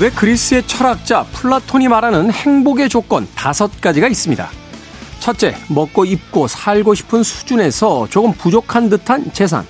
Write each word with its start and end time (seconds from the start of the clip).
고대 0.00 0.14
그리스의 0.14 0.66
철학자 0.66 1.24
플라톤이 1.24 1.86
말하는 1.88 2.30
행복의 2.30 2.88
조건 2.88 3.28
다섯 3.34 3.82
가지가 3.82 4.08
있습니다. 4.08 4.48
첫째, 5.18 5.54
먹고 5.68 6.06
입고 6.06 6.48
살고 6.48 6.94
싶은 6.94 7.22
수준에서 7.22 8.08
조금 8.08 8.32
부족한 8.32 8.88
듯한 8.88 9.30
재산. 9.34 9.66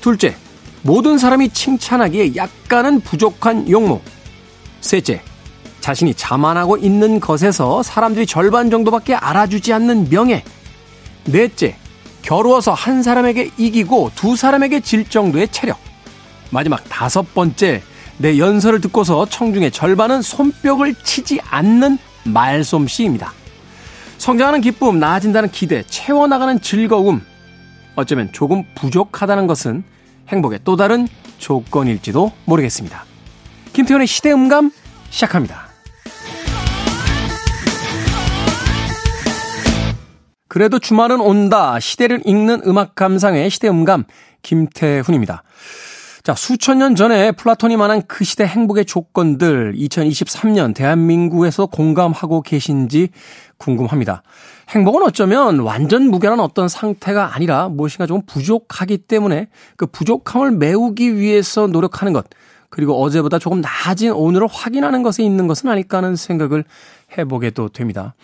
둘째, 0.00 0.34
모든 0.82 1.18
사람이 1.18 1.50
칭찬하기에 1.50 2.34
약간은 2.34 3.02
부족한 3.02 3.70
용모. 3.70 4.00
셋째, 4.80 5.22
자신이 5.80 6.14
자만하고 6.14 6.76
있는 6.76 7.20
것에서 7.20 7.84
사람들이 7.84 8.26
절반 8.26 8.70
정도밖에 8.70 9.14
알아주지 9.14 9.72
않는 9.72 10.08
명예. 10.10 10.42
넷째, 11.26 11.76
겨루어서 12.22 12.72
한 12.72 13.04
사람에게 13.04 13.52
이기고 13.56 14.10
두 14.16 14.34
사람에게 14.34 14.80
질 14.80 15.08
정도의 15.08 15.46
체력. 15.52 15.78
마지막 16.50 16.82
다섯 16.88 17.32
번째, 17.34 17.84
내 18.18 18.38
연설을 18.38 18.80
듣고서 18.80 19.26
청중의 19.26 19.70
절반은 19.72 20.22
손뼉을 20.22 20.94
치지 21.02 21.40
않는 21.50 21.98
말솜씨입니다. 22.24 23.32
성장하는 24.18 24.60
기쁨, 24.60 24.98
나아진다는 24.98 25.50
기대, 25.50 25.82
채워나가는 25.82 26.60
즐거움. 26.60 27.20
어쩌면 27.96 28.32
조금 28.32 28.64
부족하다는 28.74 29.46
것은 29.46 29.84
행복의 30.28 30.60
또 30.64 30.76
다른 30.76 31.06
조건일지도 31.38 32.32
모르겠습니다. 32.44 33.04
김태훈의 33.72 34.06
시대음감 34.06 34.70
시작합니다. 35.10 35.68
그래도 40.48 40.78
주말은 40.78 41.20
온다. 41.20 41.80
시대를 41.80 42.22
읽는 42.24 42.62
음악 42.66 42.94
감상의 42.94 43.50
시대음감 43.50 44.04
김태훈입니다. 44.42 45.42
자, 46.24 46.34
수천 46.34 46.78
년 46.78 46.94
전에 46.94 47.32
플라톤이 47.32 47.76
말한 47.76 48.04
그 48.08 48.24
시대 48.24 48.46
행복의 48.46 48.86
조건들 48.86 49.74
2023년 49.76 50.74
대한민국에서 50.74 51.66
공감하고 51.66 52.40
계신지 52.40 53.10
궁금합니다. 53.58 54.22
행복은 54.70 55.02
어쩌면 55.02 55.58
완전 55.58 56.08
무결한 56.08 56.40
어떤 56.40 56.66
상태가 56.66 57.34
아니라 57.34 57.68
무엇인가 57.68 58.06
좀 58.06 58.22
부족하기 58.24 58.96
때문에 59.06 59.48
그 59.76 59.84
부족함을 59.84 60.52
메우기 60.52 61.18
위해서 61.18 61.66
노력하는 61.66 62.14
것, 62.14 62.24
그리고 62.70 63.02
어제보다 63.02 63.38
조금 63.38 63.60
나아진 63.60 64.10
오늘을 64.10 64.48
확인하는 64.50 65.02
것에 65.02 65.22
있는 65.22 65.46
것은 65.46 65.68
아닐까 65.68 65.98
하는 65.98 66.16
생각을 66.16 66.64
해보게 67.18 67.50
도 67.50 67.68
됩니다. 67.68 68.14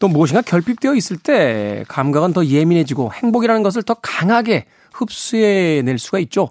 또 0.00 0.08
무엇인가 0.08 0.42
결핍되어 0.42 0.96
있을 0.96 1.16
때 1.16 1.84
감각은 1.86 2.32
더 2.32 2.44
예민해지고 2.44 3.12
행복이라는 3.12 3.62
것을 3.62 3.84
더 3.84 3.94
강하게 3.94 4.66
흡수해낼 4.92 6.00
수가 6.00 6.18
있죠. 6.18 6.50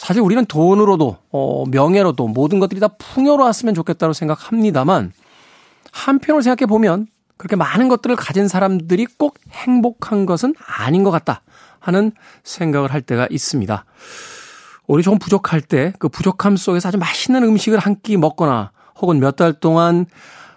사실 0.00 0.22
우리는 0.22 0.46
돈으로도 0.46 1.18
어, 1.30 1.64
명예로도 1.68 2.28
모든 2.28 2.58
것들이 2.58 2.80
다 2.80 2.88
풍요로웠으면 2.88 3.74
좋겠다고 3.74 4.14
생각합니다만 4.14 5.12
한편으로 5.92 6.40
생각해 6.40 6.66
보면 6.66 7.06
그렇게 7.36 7.54
많은 7.54 7.88
것들을 7.88 8.16
가진 8.16 8.48
사람들이 8.48 9.04
꼭 9.18 9.36
행복한 9.50 10.24
것은 10.24 10.54
아닌 10.66 11.04
것 11.04 11.10
같다 11.10 11.42
하는 11.80 12.12
생각을 12.44 12.92
할 12.94 13.02
때가 13.02 13.28
있습니다. 13.30 13.84
우리 14.86 15.02
조금 15.02 15.18
부족할 15.18 15.60
때 15.60 15.92
그 15.98 16.08
부족함 16.08 16.56
속에서 16.56 16.88
아주 16.88 16.96
맛있는 16.96 17.42
음식을 17.44 17.78
한 17.78 17.96
끼 18.02 18.16
먹거나 18.16 18.72
혹은 19.02 19.20
몇 19.20 19.36
달 19.36 19.52
동안 19.52 20.06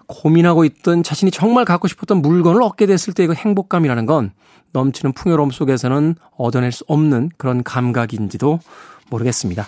고민하고 0.08 0.64
있던 0.64 1.04
자신이 1.04 1.32
정말 1.32 1.66
갖고 1.66 1.90
싶었던 1.90 2.22
물건을 2.22 2.64
얻게 2.64 2.86
됐을 2.86 3.14
때의 3.14 3.28
그 3.28 3.34
행복감이라는 3.34 4.06
건 4.06 4.32
넘치는 4.72 5.12
풍요로움 5.14 5.52
속에서는 5.52 6.16
얻어낼 6.38 6.72
수 6.72 6.86
없는 6.88 7.32
그런 7.38 7.62
감각인지도 7.64 8.60
모르겠습니다. 9.14 9.68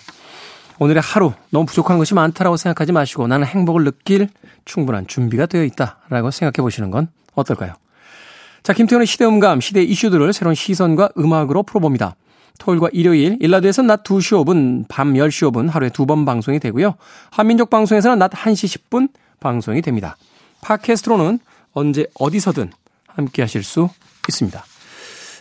오늘의 0.79 1.01
하루 1.01 1.33
너무 1.51 1.65
부족한 1.65 1.97
것이 1.97 2.13
많다라고 2.13 2.57
생각하지 2.57 2.91
마시고 2.91 3.27
나는 3.27 3.47
행복을 3.47 3.85
느낄 3.85 4.27
충분한 4.65 5.07
준비가 5.07 5.45
되어 5.45 5.63
있다라고 5.63 6.31
생각해 6.31 6.63
보시는 6.63 6.91
건 6.91 7.07
어떨까요? 7.33 7.73
자, 8.63 8.73
김태훈의 8.73 9.05
시대음감, 9.07 9.61
시대 9.61 9.83
이슈들을 9.83 10.33
새로운 10.33 10.55
시선과 10.55 11.09
음악으로 11.17 11.63
풀어봅니다. 11.63 12.15
토요일과 12.57 12.89
일요일, 12.93 13.37
일라드에서는 13.39 13.87
낮 13.87 14.03
2시 14.03 14.43
5분, 14.43 14.85
밤 14.87 15.13
10시 15.13 15.51
5분 15.51 15.69
하루에 15.69 15.89
두 15.89 16.05
번 16.05 16.25
방송이 16.25 16.59
되고요. 16.59 16.95
한민족 17.29 17.69
방송에서는 17.69 18.17
낮 18.17 18.31
1시 18.31 18.89
10분 18.89 19.09
방송이 19.39 19.81
됩니다. 19.81 20.17
팟캐스트로는 20.61 21.39
언제 21.73 22.07
어디서든 22.15 22.71
함께 23.07 23.43
하실 23.43 23.63
수 23.63 23.89
있습니다. 24.27 24.63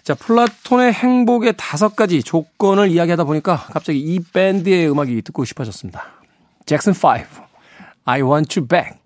자, 0.05 0.13
플라톤의 0.13 0.93
행복의 0.93 1.55
다섯 1.57 1.97
가지 1.97 2.23
조건을 2.23 2.91
이야기하다 2.91 3.25
보니까 3.25 3.57
갑자기 3.57 4.01
이 4.01 4.21
밴드의 4.21 4.91
음악이 4.91 5.23
듣고 5.23 5.47
싶어졌습니다. 5.47 6.05
잭슨 6.67 6.93
5, 6.93 7.25
I 8.05 8.21
want 8.21 8.61
you 8.61 8.69
back. 8.69 8.99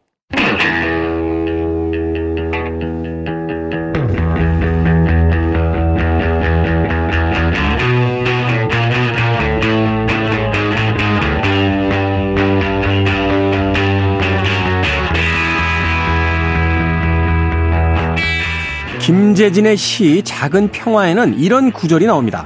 김재진의 19.38 19.76
시 19.76 20.21
작은 20.25 20.72
평화에는 20.72 21.38
이런 21.38 21.71
구절이 21.71 22.06
나옵니다. 22.06 22.44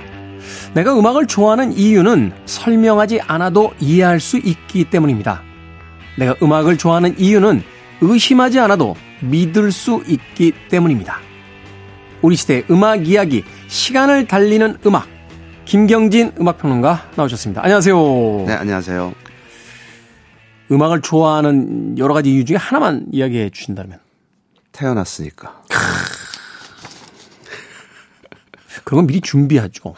내가 0.75 0.93
음악을 0.99 1.27
좋아하는 1.27 1.73
이유는 1.73 2.33
설명하지 2.45 3.23
않아도 3.23 3.73
이해할 3.81 4.21
수 4.21 4.37
있기 4.37 4.85
때문입니다. 4.91 5.41
내가 6.19 6.35
음악을 6.43 6.77
좋아하는 6.77 7.19
이유는 7.19 7.63
의심하지 8.03 8.61
않아도 8.61 8.95
믿을 9.23 9.73
수 9.73 10.03
있기 10.07 10.53
때문입니다. 10.69 11.17
우리 12.21 12.37
시대의 12.37 12.65
음악 12.71 13.09
이야기, 13.09 13.43
시간을 13.69 14.27
달리는 14.27 14.77
음악. 14.85 15.09
김경진 15.65 16.33
음악평론가 16.39 17.13
나오셨습니다. 17.17 17.63
안녕하세요. 17.65 18.45
네, 18.47 18.53
안녕하세요. 18.53 19.15
음악을 20.71 21.01
좋아하는 21.01 21.97
여러 21.97 22.13
가지 22.13 22.35
이유 22.35 22.45
중에 22.45 22.59
하나만 22.59 23.07
이야기해 23.13 23.49
주신다면? 23.49 23.99
태어났으니까. 24.73 25.62
그런 28.93 29.01
건 29.01 29.07
미리 29.07 29.23
준비하죠. 29.23 29.95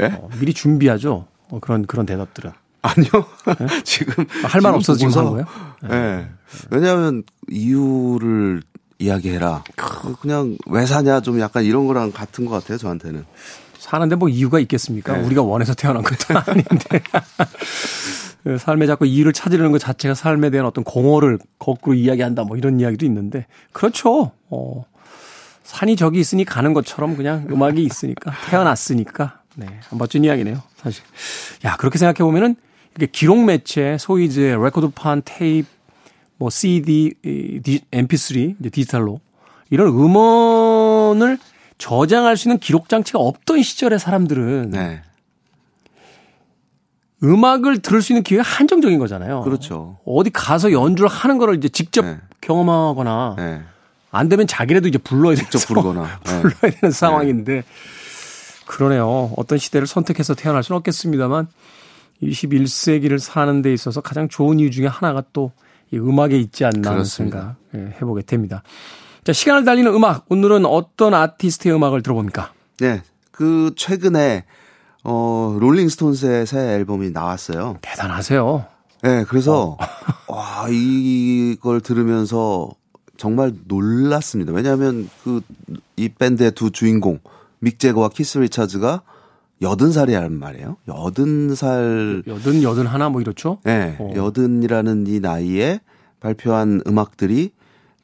예? 0.00 0.06
어, 0.06 0.28
미리 0.40 0.52
준비하죠. 0.52 1.26
어, 1.50 1.58
그런 1.60 1.86
그런 1.86 2.04
대답들은. 2.06 2.50
아니요. 2.82 3.10
네? 3.60 3.82
지금 3.84 4.26
할 4.42 4.60
말 4.60 4.74
없어서 4.74 4.98
지금 4.98 5.14
한 5.16 5.30
거예요? 5.30 5.46
예. 5.84 5.88
네. 5.88 6.28
왜냐하면 6.70 7.22
이유를 7.48 8.62
이야기해라. 8.98 9.62
그냥 10.20 10.56
왜 10.66 10.84
사냐 10.86 11.20
좀 11.20 11.38
약간 11.38 11.62
이런 11.62 11.86
거랑 11.86 12.10
같은 12.10 12.44
것 12.44 12.50
같아요 12.60 12.78
저한테는. 12.78 13.24
사는데 13.78 14.16
뭐 14.16 14.28
이유가 14.28 14.58
있겠습니까? 14.58 15.16
네. 15.18 15.24
우리가 15.24 15.42
원해서 15.42 15.72
태어난 15.74 16.02
것도 16.02 16.34
아닌데. 16.44 17.00
그 18.42 18.58
삶에 18.58 18.88
자꾸 18.88 19.06
이유를 19.06 19.32
찾으려는 19.32 19.70
것 19.70 19.78
자체가 19.78 20.16
삶에 20.16 20.50
대한 20.50 20.66
어떤 20.66 20.82
공허를 20.82 21.38
거꾸로 21.60 21.94
이야기한다 21.94 22.42
뭐 22.42 22.56
이런 22.56 22.80
이야기도 22.80 23.06
있는데 23.06 23.46
그렇죠. 23.72 24.32
어. 24.50 24.84
산이 25.64 25.96
저기 25.96 26.20
있으니 26.20 26.44
가는 26.44 26.72
것처럼 26.72 27.16
그냥 27.16 27.46
음악이 27.50 27.82
있으니까 27.82 28.32
태어났으니까 28.50 29.40
네 29.56 29.66
멋진 29.90 30.24
이야기네요 30.24 30.62
사실 30.76 31.02
야 31.64 31.76
그렇게 31.76 31.98
생각해 31.98 32.18
보면은 32.18 32.56
이게 32.96 33.06
기록 33.06 33.44
매체 33.44 33.96
소위 33.98 34.24
이제 34.24 34.56
레코드판 34.56 35.22
테이프 35.24 35.68
뭐 36.36 36.50
CD 36.50 37.14
MP3 37.22 38.56
이제 38.58 38.70
디지털로 38.70 39.20
이런 39.70 39.88
음원을 39.88 41.38
저장할 41.78 42.36
수 42.36 42.48
있는 42.48 42.58
기록 42.58 42.88
장치가 42.88 43.18
없던 43.18 43.62
시절의 43.62 43.98
사람들은 43.98 44.70
네. 44.70 45.02
음악을 47.22 47.80
들을 47.80 48.02
수 48.02 48.12
있는 48.12 48.22
기회가 48.22 48.42
한정적인 48.42 48.98
거잖아요. 48.98 49.42
그렇죠. 49.42 49.98
어디 50.04 50.30
가서 50.30 50.72
연주를 50.72 51.08
하는 51.08 51.38
거를 51.38 51.56
이제 51.56 51.68
직접 51.68 52.04
네. 52.04 52.18
경험하거나 52.40 53.34
네. 53.38 53.62
안 54.12 54.28
되면 54.28 54.46
자기라도 54.46 54.86
이제 54.86 54.98
불러야 54.98 55.34
직접 55.34 55.58
부르거나 55.66 56.02
네. 56.02 56.08
불러야 56.42 56.72
되는 56.80 56.92
상황인데 56.92 57.54
네. 57.54 57.62
그러네요. 58.66 59.32
어떤 59.36 59.58
시대를 59.58 59.88
선택해서 59.88 60.34
태어날 60.34 60.62
수는 60.62 60.76
없겠습니다만 60.78 61.48
21세기를 62.22 63.18
사는 63.18 63.60
데 63.62 63.72
있어서 63.72 64.00
가장 64.00 64.28
좋은 64.28 64.60
이유 64.60 64.70
중에 64.70 64.86
하나가 64.86 65.24
또 65.32 65.50
이 65.92 65.98
음악에 65.98 66.38
있지 66.38 66.64
않나 66.64 66.90
하는 66.90 67.04
생각 67.04 67.56
예, 67.74 67.94
해보게 68.00 68.22
됩니다. 68.22 68.62
자, 69.24 69.32
시간을 69.32 69.64
달리는 69.64 69.92
음악. 69.94 70.24
오늘은 70.30 70.64
어떤 70.66 71.14
아티스트의 71.14 71.74
음악을 71.74 72.02
들어봅니까? 72.02 72.52
네. 72.80 73.02
그 73.30 73.72
최근에 73.76 74.44
어 75.04 75.56
롤링스톤스의 75.60 76.46
새 76.46 76.58
앨범이 76.74 77.10
나왔어요. 77.10 77.76
대단하세요. 77.82 78.66
네, 79.02 79.24
그래서 79.28 79.76
어. 79.78 79.86
와 80.28 80.66
이걸 80.70 81.80
들으면서 81.80 82.70
정말 83.22 83.52
놀랐습니다. 83.68 84.52
왜냐하면 84.52 85.08
그 85.22 85.40
이 86.02 86.08
밴드의 86.08 86.52
두 86.52 86.70
주인공 86.70 87.20
믹 87.60 87.78
제거와 87.78 88.08
키스 88.08 88.38
리차즈가 88.38 89.02
여든 89.60 89.92
살이라는 89.92 90.36
말이에요. 90.36 90.76
여든 90.88 91.54
살. 91.54 92.24
여든, 92.26 92.64
여든 92.64 92.86
하나 92.86 93.08
뭐 93.08 93.20
이렇죠? 93.20 93.58
네. 93.62 93.96
어. 94.00 94.10
여든이라는 94.16 95.06
이 95.06 95.20
나이에 95.20 95.80
발표한 96.18 96.82
음악들이 96.88 97.52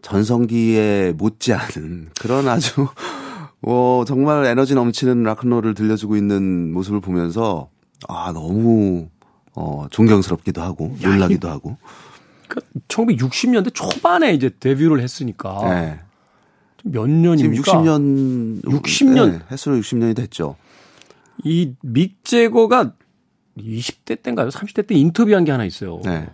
전성기에 0.02 1.14
못지않은 1.16 2.10
그런 2.20 2.46
아주, 2.46 2.86
어, 3.62 4.04
정말 4.06 4.44
에너지 4.44 4.76
넘치는 4.76 5.24
락큰롤을 5.24 5.74
들려주고 5.74 6.14
있는 6.14 6.72
모습을 6.72 7.00
보면서, 7.00 7.68
아, 8.06 8.30
너무, 8.32 9.08
어, 9.56 9.86
존경스럽기도 9.90 10.62
하고, 10.62 10.94
놀라기도 11.02 11.48
야, 11.48 11.52
하고. 11.52 11.76
그 12.48 12.60
1960년대 12.88 13.72
초반에 13.74 14.32
이제 14.32 14.50
데뷔를 14.58 15.00
했으니까. 15.00 15.60
네. 15.68 16.00
몇 16.84 17.08
년입니까? 17.08 17.62
지금 17.62 18.60
60년 18.62 18.64
60년 18.64 19.30
네, 19.32 19.38
횟수로 19.50 19.76
60년이 19.76 20.16
됐죠. 20.16 20.56
이믹 21.44 22.24
제거가 22.24 22.92
20대 23.58 24.22
때인가요? 24.22 24.48
30대 24.48 24.86
때 24.86 24.94
인터뷰한 24.94 25.44
게 25.44 25.52
하나 25.52 25.64
있어요. 25.64 26.00
네. 26.04 26.28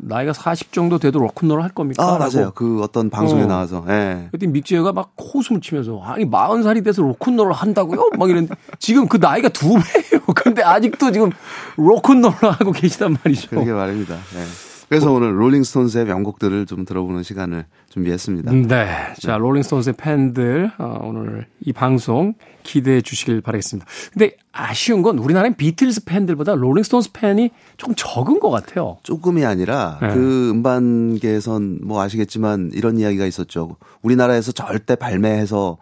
나이가 0.00 0.32
40 0.32 0.72
정도 0.72 0.98
돼도 0.98 1.18
로큰롤을 1.18 1.62
할 1.62 1.70
겁니까? 1.70 2.04
아, 2.04 2.18
맞아요. 2.18 2.52
그 2.54 2.80
어떤 2.82 3.10
방송에 3.10 3.42
어. 3.42 3.46
나와서. 3.46 3.84
예. 3.88 4.28
그때 4.30 4.46
믹제가 4.46 4.92
막 4.92 5.12
코웃음을 5.16 5.60
치면서 5.60 6.00
아니 6.02 6.24
40살이 6.24 6.84
돼서 6.84 7.02
로큰롤을 7.02 7.52
한다고요? 7.52 8.10
막 8.16 8.30
이랬는데 8.30 8.54
지금 8.78 9.08
그 9.08 9.16
나이가 9.16 9.48
두 9.48 9.70
배예요. 9.70 10.22
근데 10.36 10.62
아직도 10.62 11.10
지금 11.10 11.30
로큰롤을 11.76 12.36
하고 12.42 12.70
계시단 12.70 13.16
말이죠. 13.24 13.50
그러게 13.50 13.72
말입니다. 13.72 14.14
예. 14.14 14.67
그래서 14.88 15.12
오늘 15.12 15.38
롤링스톤스의 15.38 16.06
명곡들을 16.06 16.64
좀 16.64 16.84
들어보는 16.86 17.22
시간을 17.22 17.66
준비했습니다. 17.90 18.52
네. 18.52 18.86
자, 19.20 19.36
롤링스톤스의 19.36 19.94
팬들, 19.98 20.72
어, 20.78 21.00
오늘 21.02 21.46
이 21.60 21.74
방송 21.74 22.32
기대해 22.62 23.02
주시길 23.02 23.42
바라겠습니다. 23.42 23.86
근데 24.12 24.36
아쉬운 24.50 25.02
건 25.02 25.18
우리나라는 25.18 25.56
비틀스 25.56 26.04
팬들보다 26.04 26.54
롤링스톤스 26.54 27.12
팬이 27.12 27.50
조금 27.76 27.94
적은 27.96 28.40
것 28.40 28.50
같아요. 28.50 28.96
조금이 29.02 29.44
아니라 29.44 29.98
네. 30.00 30.08
그 30.14 30.50
음반계에선 30.50 31.80
뭐 31.84 32.00
아시겠지만 32.00 32.70
이런 32.72 32.98
이야기가 32.98 33.26
있었죠. 33.26 33.76
우리나라에서 34.02 34.52
절대 34.52 34.96
발매해서 34.96 35.76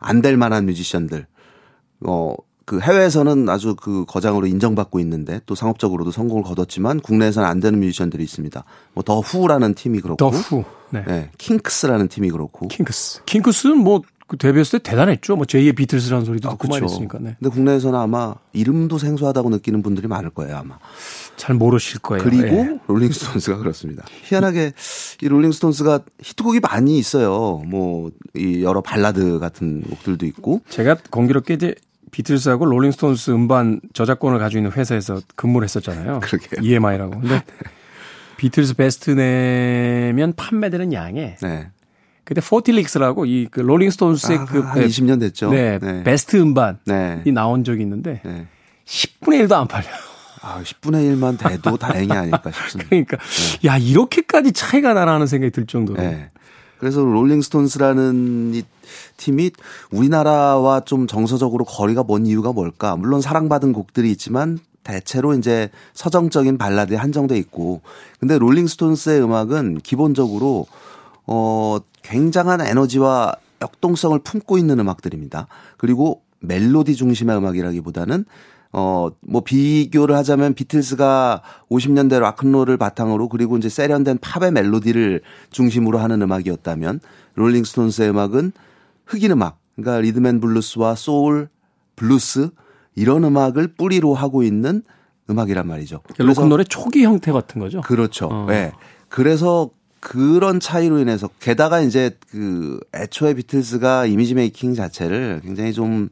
안 0.00 0.20
될 0.20 0.36
만한 0.36 0.66
뮤지션들. 0.66 1.26
어, 2.06 2.34
그 2.68 2.80
해외에서는 2.80 3.48
아주 3.48 3.74
그 3.74 4.04
거장으로 4.06 4.46
인정받고 4.46 5.00
있는데 5.00 5.40
또 5.46 5.54
상업적으로도 5.54 6.10
성공을 6.10 6.42
거뒀지만 6.42 7.00
국내에서는 7.00 7.48
안 7.48 7.60
되는 7.60 7.80
뮤지션들이 7.80 8.22
있습니다. 8.22 8.62
뭐 8.92 9.02
더 9.02 9.20
후라는 9.20 9.72
팀이 9.72 10.00
그렇고 10.00 10.16
더 10.18 10.28
후. 10.28 10.64
네. 10.90 11.02
네. 11.06 11.30
킹크스라는 11.38 12.08
팀이 12.08 12.30
그렇고 12.30 12.68
킹크스. 12.68 13.24
킹크스는 13.24 13.78
뭐그 13.78 14.36
데뷔했을 14.38 14.80
때 14.80 14.90
대단했죠. 14.90 15.36
뭐 15.36 15.46
제2의 15.46 15.76
비틀스라는 15.76 16.26
소리도 16.26 16.48
아, 16.48 16.52
듣고 16.52 16.68
많이 16.68 16.84
했으니까. 16.84 17.18
네. 17.20 17.36
근데 17.38 17.50
국내에서는 17.54 17.98
아마 17.98 18.34
이름도 18.52 18.98
생소하다고 18.98 19.48
느끼는 19.48 19.82
분들이 19.82 20.06
많을 20.06 20.28
거예요, 20.28 20.56
아마. 20.58 20.78
잘 21.36 21.56
모르실 21.56 22.00
거예요. 22.00 22.22
그리고 22.22 22.46
예. 22.56 22.78
롤링스톤스가 22.86 23.56
그렇습니다. 23.58 24.04
희한하게 24.24 24.72
이 25.22 25.28
롤링스톤스가 25.28 26.00
히트곡이 26.22 26.60
많이 26.60 26.98
있어요. 26.98 27.62
뭐 27.66 28.10
이 28.34 28.62
여러 28.62 28.80
발라드 28.82 29.38
같은 29.38 29.82
곡들도 29.82 30.26
있고. 30.26 30.60
제가 30.68 30.96
공교롭게 31.10 31.54
이제 31.54 31.74
비틀스하고 32.10 32.64
롤링스톤스 32.66 33.30
음반 33.32 33.80
저작권을 33.92 34.38
가지고 34.38 34.58
있는 34.60 34.72
회사에서 34.72 35.20
근무를 35.36 35.64
했었잖아요. 35.66 36.20
그러게요. 36.20 36.62
EMI라고. 36.62 37.20
근데 37.20 37.42
비틀스 38.36 38.74
베스트 38.74 39.10
내면 39.10 40.32
판매되는 40.36 40.92
양에 40.92 41.36
네. 41.42 41.70
그때 42.24 42.40
Forty 42.40 42.70
Licks라고 42.70 43.24
이 43.26 43.48
그 43.50 43.60
롤링스톤스의 43.60 44.38
아, 44.38 44.44
그한 44.44 44.78
20년 44.86 45.18
됐죠. 45.20 45.50
네, 45.50 45.78
네. 45.78 46.02
베스트 46.04 46.36
음반이 46.36 46.76
네. 46.86 47.22
나온 47.32 47.64
적이 47.64 47.82
있는데 47.82 48.20
네. 48.24 48.46
10분의 48.86 49.46
1도 49.46 49.52
안 49.54 49.66
팔려요. 49.66 49.92
아, 50.42 50.60
10분의 50.62 51.16
1만 51.16 51.38
돼도 51.38 51.76
다행이 51.78 52.12
아닐까 52.12 52.50
싶습니다. 52.52 52.88
그러니까 52.90 53.16
네. 53.16 53.68
야 53.68 53.76
이렇게까지 53.76 54.52
차이가 54.52 54.92
나라는 54.94 55.26
생각이 55.26 55.50
들 55.50 55.66
정도로. 55.66 56.00
네. 56.00 56.30
그래서 56.78 57.00
롤링스톤스라는 57.00 58.54
이 58.54 58.62
팀이 59.16 59.50
우리나라와 59.90 60.80
좀 60.80 61.06
정서적으로 61.06 61.64
거리가 61.64 62.04
먼 62.06 62.26
이유가 62.26 62.52
뭘까? 62.52 62.96
물론 62.96 63.20
사랑받은 63.20 63.72
곡들이 63.72 64.10
있지만 64.12 64.58
대체로 64.84 65.34
이제 65.34 65.70
서정적인 65.92 66.56
발라드에 66.56 66.96
한정돼 66.96 67.36
있고 67.38 67.82
근데 68.20 68.38
롤링스톤스의 68.38 69.22
음악은 69.22 69.80
기본적으로 69.82 70.66
어 71.26 71.78
굉장한 72.02 72.62
에너지와 72.62 73.34
역동성을 73.60 74.18
품고 74.20 74.56
있는 74.56 74.78
음악들입니다. 74.78 75.46
그리고 75.76 76.22
멜로디 76.40 76.94
중심의 76.94 77.36
음악이라기보다는 77.36 78.24
어, 78.72 79.08
뭐 79.20 79.42
비교를 79.42 80.14
하자면 80.16 80.54
비틀스가 80.54 81.42
50년대 81.70 82.20
락큰롤을 82.20 82.76
바탕으로 82.76 83.28
그리고 83.28 83.56
이제 83.56 83.68
세련된 83.68 84.18
팝의 84.18 84.52
멜로디를 84.52 85.22
중심으로 85.50 85.98
하는 85.98 86.20
음악이었다면 86.22 87.00
롤링스톤스의 87.34 88.10
음악은 88.10 88.52
흑인 89.06 89.30
음악, 89.32 89.58
그러니까 89.76 90.00
리듬 90.00 90.27
앤 90.27 90.40
블루스와 90.40 90.96
소울, 90.96 91.48
블루스 91.96 92.50
이런 92.94 93.24
음악을 93.24 93.68
뿌리로 93.68 94.14
하고 94.14 94.42
있는 94.42 94.82
음악이란 95.30 95.66
말이죠. 95.66 96.00
로큰롤의 96.18 96.66
초기 96.66 97.04
형태 97.04 97.32
같은 97.32 97.60
거죠. 97.60 97.80
그렇죠. 97.82 98.26
어. 98.26 98.46
네. 98.48 98.72
그래서 99.08 99.70
그런 100.00 100.60
차이로 100.60 100.98
인해서 100.98 101.28
게다가 101.40 101.80
이제 101.80 102.16
그 102.30 102.78
애초에 102.94 103.34
비틀스가 103.34 104.06
image 104.06 104.34
making 104.34 104.74
자체를 104.74 105.40
굉장히 105.42 105.72
좀 105.72 106.08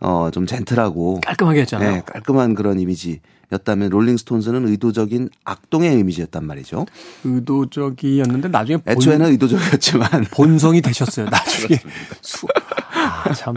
어, 0.00 0.30
좀 0.32 0.46
gentle하고 0.46 1.20
깔끔하게 1.24 1.62
했잖아요. 1.62 1.90
네, 1.90 2.02
깔끔한 2.06 2.54
그런 2.54 2.78
이미지였다면 2.78 3.90
롤링스톤스는 3.90 4.68
의도적인 4.68 5.28
악동의 5.44 5.98
이미지였단 5.98 6.44
말이죠. 6.46 6.86
의도적이었는데 7.24 8.48
나중에 8.48 8.76
본, 8.76 8.92
애초에는 8.92 9.26
의도적이었지만 9.32 10.08
본성이 10.30 10.80
되셨어요. 10.80 11.26
나중에 11.30 11.80
수, 12.22 12.46
아, 12.94 13.32
참 13.32 13.56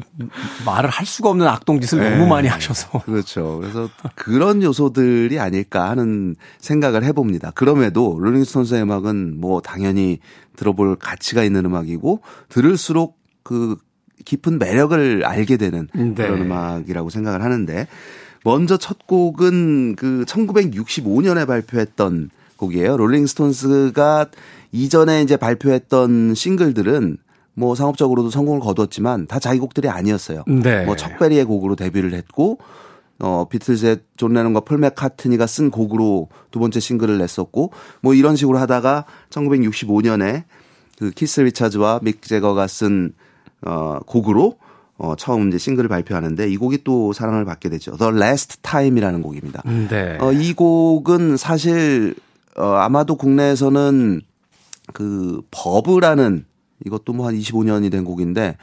말을 0.66 0.90
할 0.90 1.06
수가 1.06 1.30
없는 1.30 1.48
악동 1.48 1.80
짓을 1.80 2.00
네, 2.00 2.10
너무 2.10 2.28
많이 2.28 2.48
하셔서 2.48 2.90
그렇죠. 3.02 3.60
그래서 3.62 3.90
그런 4.16 4.64
요소들이 4.64 5.40
아닐까 5.40 5.90
하는 5.90 6.36
생각을 6.60 7.04
해봅니다. 7.04 7.52
그럼에도 7.52 8.18
롤링스톤스의 8.20 8.82
음악은 8.82 9.40
뭐 9.40 9.62
당연히 9.62 10.20
들어볼 10.56 10.96
가치가 10.96 11.44
있는 11.44 11.66
음악이고 11.66 12.22
들을수록 12.50 13.20
그 13.44 13.78
깊은 14.24 14.60
매력을 14.60 15.24
알게 15.26 15.58
되는 15.58 15.88
네. 15.94 16.14
그런 16.14 16.42
음악이라고 16.42 17.10
생각을 17.10 17.44
하는데 17.44 17.88
먼저 18.44 18.78
첫 18.78 19.08
곡은 19.08 19.96
그 19.96 20.26
1965년에 20.28 21.46
발표했던 21.46 22.30
곡이에요. 22.58 22.98
롤링스톤스가 22.98 24.28
이전에 24.72 25.22
이제 25.22 25.38
발표했던 25.38 26.34
싱글들은 26.36 27.18
뭐 27.54 27.76
상업적으로도 27.76 28.30
성공을 28.30 28.62
거뒀지만 28.62 29.28
다 29.28 29.40
자기 29.40 29.60
곡들이 29.60 29.90
아니었어요. 29.90 30.44
네. 30.48 30.86
뭐 30.86 30.96
척베리의 30.96 31.46
곡으로 31.46 31.76
데뷔를 31.76 32.14
했고 32.14 32.60
어 33.20 33.46
비틀즈의 33.50 34.00
존 34.18 34.34
레논과 34.34 34.62
폴 34.62 34.80
맥카트니가 34.80 35.46
쓴 35.46 35.70
곡으로 35.70 36.30
두 36.50 36.60
번째 36.60 36.80
싱글을 36.80 37.18
냈었고 37.20 37.72
뭐 38.02 38.14
이런 38.16 38.36
식으로 38.36 38.58
하다가 38.58 39.06
1965년에 39.30 40.44
그 40.98 41.12
키스 41.12 41.42
리차즈와 41.42 42.00
믹 42.04 42.22
제거가 42.22 42.68
쓴 42.68 43.14
어, 43.66 44.00
곡으로 44.06 44.58
어, 44.98 45.16
처음 45.16 45.48
이제 45.48 45.58
싱글을 45.58 45.90
발표하는데 45.90 46.48
이 46.50 46.58
곡이 46.58 46.84
또 46.84 47.12
사랑을 47.14 47.44
받게 47.46 47.70
되죠. 47.70 47.98
The 47.98 48.16
Last 48.16 48.62
Time이라는 48.62 49.22
곡입니다. 49.22 49.64
네. 49.90 50.18
어, 50.22 50.32
이 50.32 50.54
곡은 50.54 51.38
사실 51.38 52.14
어, 52.58 52.66
아마도 52.76 53.16
국내에서는 53.16 54.22
그 54.94 55.42
버브라는 55.52 56.46
이것도 56.86 57.14
뭐 57.14 57.28
한 57.28 57.36
25년이 57.36 57.92
된 57.92 58.04
곡인데 58.04 58.58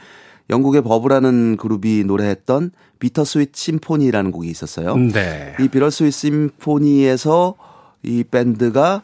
영국의 0.49 0.81
버브라는 0.81 1.57
그룹이 1.57 2.03
노래했던 2.05 2.71
Bitter 2.99 3.23
Sweet 3.23 3.55
Symphony라는 3.55 4.31
곡이 4.31 4.49
있었어요. 4.49 4.95
네. 4.95 5.55
이 5.59 5.67
Bitter 5.67 5.89
Sweet 5.89 6.11
Symphony에서 6.13 7.55
이 8.03 8.23
밴드가 8.23 9.03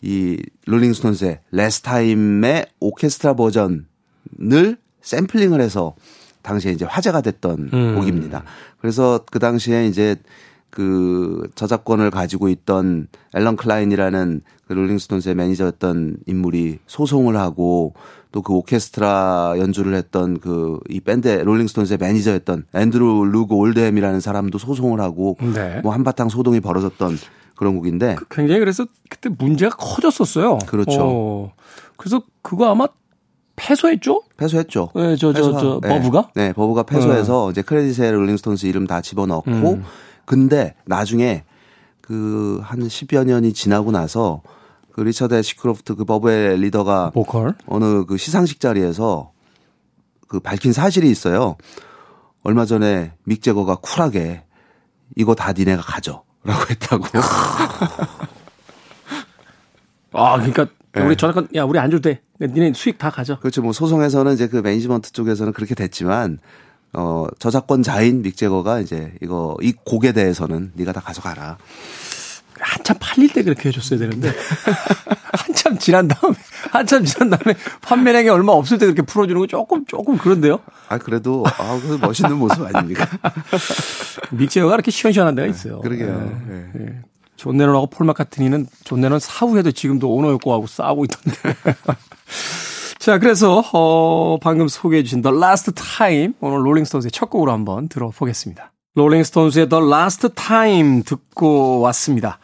이 0.00 0.38
롤링스톤스의 0.66 1.40
Last 1.52 1.80
Time의 1.82 2.66
오케스트라 2.80 3.34
버전을 3.34 3.84
샘플링을 5.02 5.60
해서 5.60 5.94
당시에 6.42 6.72
이제 6.72 6.84
화제가 6.84 7.20
됐던 7.20 7.70
음. 7.72 7.94
곡입니다. 7.96 8.44
그래서 8.80 9.20
그 9.30 9.38
당시에 9.38 9.86
이제 9.86 10.16
그 10.70 11.48
저작권을 11.54 12.10
가지고 12.10 12.48
있던 12.48 13.08
앨런 13.34 13.56
클라인이라는 13.56 14.40
그 14.66 14.72
롤링스톤스의 14.72 15.34
매니저였던 15.34 16.16
인물이 16.26 16.78
소송을 16.86 17.36
하고 17.36 17.94
또 18.32 18.40
그 18.40 18.54
오케스트라 18.54 19.56
연주를 19.58 19.94
했던 19.94 20.40
그 20.40 20.80
이 20.88 21.00
밴드 21.00 21.28
롤링스톤스의 21.28 21.98
매니저였던 21.98 22.64
앤드루 22.74 23.26
루그 23.26 23.54
올드햄이라는 23.54 24.20
사람도 24.20 24.56
소송을 24.56 25.00
하고 25.00 25.36
네. 25.40 25.80
뭐 25.82 25.92
한바탕 25.92 26.30
소동이 26.30 26.60
벌어졌던 26.60 27.18
그런 27.56 27.76
곡인데 27.76 28.16
그 28.18 28.24
굉장히 28.30 28.60
그래서 28.60 28.86
그때 29.10 29.28
문제가 29.28 29.76
커졌었어요. 29.76 30.58
그렇죠. 30.66 30.98
어, 30.98 31.52
그래서 31.98 32.22
그거 32.40 32.70
아마 32.70 32.88
패소했죠? 33.56 34.22
패소했죠. 34.36 34.90
네, 34.94 35.16
저, 35.16 35.32
저, 35.32 35.52
저, 35.58 35.80
네. 35.82 35.88
버브가? 35.88 36.30
네, 36.34 36.52
버브가 36.52 36.84
패소해서 36.84 37.46
네. 37.46 37.50
이제 37.52 37.62
크레딧에 37.62 38.10
롤링스톤스 38.12 38.66
이름 38.66 38.86
다 38.86 39.00
집어넣고, 39.00 39.50
음. 39.50 39.84
근데 40.24 40.74
나중에 40.86 41.44
그 42.00 42.60
한 42.62 42.80
10여 42.80 43.24
년이 43.24 43.52
지나고 43.52 43.90
나서 43.90 44.42
그 44.92 45.00
리처드 45.00 45.34
애시크로프트 45.34 45.94
그 45.96 46.04
버브의 46.04 46.58
리더가 46.58 47.10
보컬 47.10 47.54
어느 47.66 48.04
그 48.04 48.16
시상식 48.16 48.60
자리에서 48.60 49.32
그 50.28 50.40
밝힌 50.40 50.72
사실이 50.72 51.10
있어요. 51.10 51.56
얼마 52.42 52.64
전에 52.64 53.12
믹 53.24 53.42
제거가 53.42 53.76
쿨하게 53.76 54.44
이거 55.16 55.34
다 55.34 55.52
니네가 55.52 55.82
가져. 55.82 56.24
라고 56.44 56.60
했다고. 56.68 57.04
아, 60.12 60.36
그러니까 60.36 60.66
네. 60.92 61.02
우리 61.02 61.16
저작권 61.16 61.48
야, 61.54 61.64
우리 61.64 61.78
안 61.78 61.90
줘도 61.90 62.02
돼. 62.10 62.20
니네 62.46 62.72
수익 62.74 62.98
다 62.98 63.10
가져. 63.10 63.38
그렇죠. 63.38 63.62
뭐 63.62 63.72
소송에서는 63.72 64.32
이제 64.34 64.48
그 64.48 64.56
매니지먼트 64.56 65.12
쪽에서는 65.12 65.52
그렇게 65.52 65.74
됐지만 65.74 66.38
어 66.94 67.26
저작권자인 67.38 68.22
믹 68.22 68.36
재거가 68.36 68.80
이제 68.80 69.12
이거 69.22 69.56
이 69.62 69.72
곡에 69.72 70.12
대해서는 70.12 70.72
네가 70.74 70.92
다 70.92 71.00
가져가라. 71.00 71.58
한참 72.60 72.96
팔릴 73.00 73.32
때 73.32 73.42
그렇게 73.42 73.70
해줬어야 73.70 73.98
되는데 73.98 74.30
한참 75.32 75.76
지난 75.78 76.06
다음에 76.06 76.36
한참 76.70 77.04
지난 77.04 77.30
다음에 77.30 77.58
판매량이 77.80 78.28
얼마 78.28 78.52
없을 78.52 78.78
때 78.78 78.86
그렇게 78.86 79.02
풀어주는 79.02 79.40
거 79.40 79.46
조금 79.48 79.84
조금 79.86 80.16
그런데요. 80.16 80.60
아 80.88 80.98
그래도 80.98 81.44
아 81.46 81.78
그 81.80 81.98
멋있는 82.00 82.36
모습 82.36 82.62
아닙니까? 82.62 83.08
믹 84.30 84.42
재거가 84.42 84.74
이렇게 84.74 84.90
시원시원한 84.90 85.34
데가 85.34 85.48
있어요. 85.48 85.80
네, 85.82 85.88
그러게요. 85.88 86.42
네. 86.48 86.70
네. 86.74 87.00
존 87.36 87.56
레논하고 87.56 87.86
폴 87.86 88.06
매카트니는 88.06 88.66
존 88.84 89.00
레논 89.00 89.18
사후에도 89.18 89.72
지금도 89.72 90.12
오노 90.14 90.28
요코하고 90.28 90.66
싸우고 90.68 91.06
있던데. 91.06 91.56
자, 92.98 93.18
그래서 93.18 93.64
어 93.72 94.38
방금 94.40 94.68
소개해 94.68 95.02
주신 95.02 95.22
The 95.22 95.36
Last 95.36 95.72
Time 95.72 96.34
오늘 96.40 96.64
롤링스톤스의 96.64 97.10
첫 97.10 97.30
곡으로 97.30 97.50
한번 97.50 97.88
들어보겠습니다. 97.88 98.72
롤링스톤스의 98.94 99.68
The 99.68 99.84
Last 99.84 100.28
Time 100.36 101.02
듣고 101.02 101.80
왔습니다. 101.80 102.38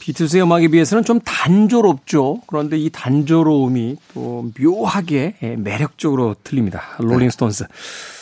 비틀스의 0.00 0.42
음악에 0.42 0.66
비해서는 0.66 1.04
좀 1.04 1.20
단조롭죠. 1.20 2.40
그런데 2.48 2.76
이 2.76 2.90
단조로움이 2.90 3.98
또 4.14 4.50
묘하게 4.60 5.36
예, 5.44 5.54
매력적으로 5.54 6.34
들립니다. 6.42 6.82
롤링스톤스. 6.98 7.66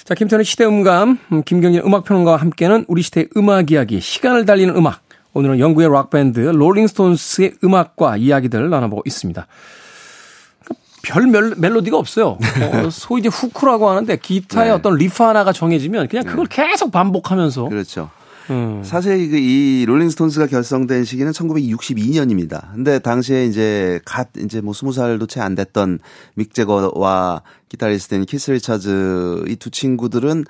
자, 0.04 0.14
김태훈의 0.14 0.44
시대음감, 0.44 1.18
음, 1.32 1.42
김경진 1.42 1.80
음악평론가와 1.82 2.36
함께하는 2.36 2.84
우리 2.86 3.00
시대의 3.00 3.28
음악 3.38 3.70
이야기, 3.70 3.98
시간을 3.98 4.44
달리는 4.44 4.76
음악. 4.76 5.00
오늘은 5.32 5.58
영국의 5.58 5.88
락밴드 5.88 6.40
롤링스톤스의 6.40 7.54
음악과 7.64 8.18
이야기들 8.18 8.68
나눠보고 8.68 9.02
있습니다. 9.06 9.46
별 11.02 11.26
멜로디가 11.56 11.96
없어요. 11.96 12.38
어, 12.62 12.90
소위 12.90 13.20
이제 13.20 13.28
hook라고 13.28 13.88
하는데 13.88 14.16
기타의 14.16 14.68
네. 14.68 14.74
어떤 14.74 14.96
리프 14.96 15.22
하나가 15.22 15.52
정해지면 15.52 16.08
그냥 16.08 16.24
그걸 16.24 16.46
네. 16.46 16.62
계속 16.66 16.90
반복하면서. 16.92 17.68
그렇죠. 17.68 18.10
음. 18.50 18.82
사실 18.84 19.30
그 19.30 19.71
이 19.71 19.84
롤링스톤스가 19.86 20.48
결성된 20.48 21.04
시기는 21.04 21.30
1962년입니다. 21.30 22.72
근데 22.74 22.98
당시에 22.98 23.44
이제 23.46 24.00
갓 24.04 24.28
이제 24.38 24.60
뭐 24.60 24.72
20살도 24.74 25.28
채 25.28 25.40
안 25.40 25.54
됐던 25.54 26.00
믹 26.34 26.52
재거와 26.54 27.42
기타리스트인 27.68 28.24
키스 28.26 28.50
리차즈 28.50 29.44
이 29.48 29.56
두 29.56 29.70
친구들은 29.70 30.44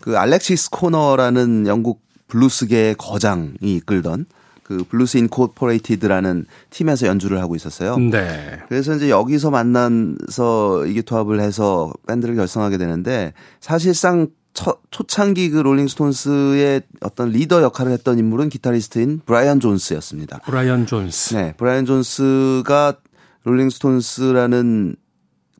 그 0.00 0.18
알렉시스 0.18 0.70
코너라는 0.70 1.66
영국 1.66 2.00
블루스계의 2.28 2.96
거장이 2.96 3.54
이끌던 3.62 4.26
그 4.64 4.82
블루스 4.88 5.18
인코퍼레이티드라는 5.18 6.46
팀에서 6.70 7.06
연주를 7.06 7.40
하고 7.40 7.54
있었어요. 7.54 7.96
네. 7.98 8.58
그래서 8.68 8.94
이제 8.94 9.10
여기서 9.10 9.50
만나서 9.50 10.86
의기투합을 10.86 11.40
해서 11.40 11.92
밴드를 12.08 12.34
결성하게 12.34 12.78
되는데 12.78 13.34
사실상 13.60 14.28
초, 14.54 14.76
초창기 14.90 15.50
그 15.50 15.58
롤링스톤스의 15.58 16.82
어떤 17.00 17.30
리더 17.30 17.62
역할을 17.62 17.92
했던 17.92 18.18
인물은 18.18 18.48
기타리스트인 18.48 19.20
브라이언 19.26 19.60
존스였습니다. 19.60 20.38
브라이언 20.46 20.86
존스. 20.86 21.34
네, 21.34 21.54
브라이언 21.56 21.84
존스가 21.84 22.96
롤링스톤스라는 23.42 24.96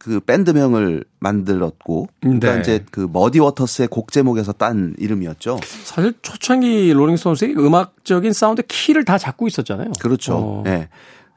그 0.05 0.21
밴드명을 0.21 1.03
만들었고 1.19 2.09
그러니까 2.21 2.57
네. 2.57 2.61
이제 2.61 2.85
그 2.91 3.09
머디 3.11 3.41
워터스의 3.41 3.89
곡 3.89 4.13
제목에서 4.13 4.53
딴 4.53 4.95
이름이었죠. 4.99 5.59
사실 5.83 6.13
초창기 6.21 6.93
롤링스톤스의 6.93 7.57
음악적인 7.57 8.35
사운드 8.35 8.61
키를 8.69 9.07
다 9.07 9.17
잡고 9.17 9.47
있었잖아요. 9.47 9.93
그렇죠. 10.01 10.35
어. 10.37 10.63
네. 10.63 10.91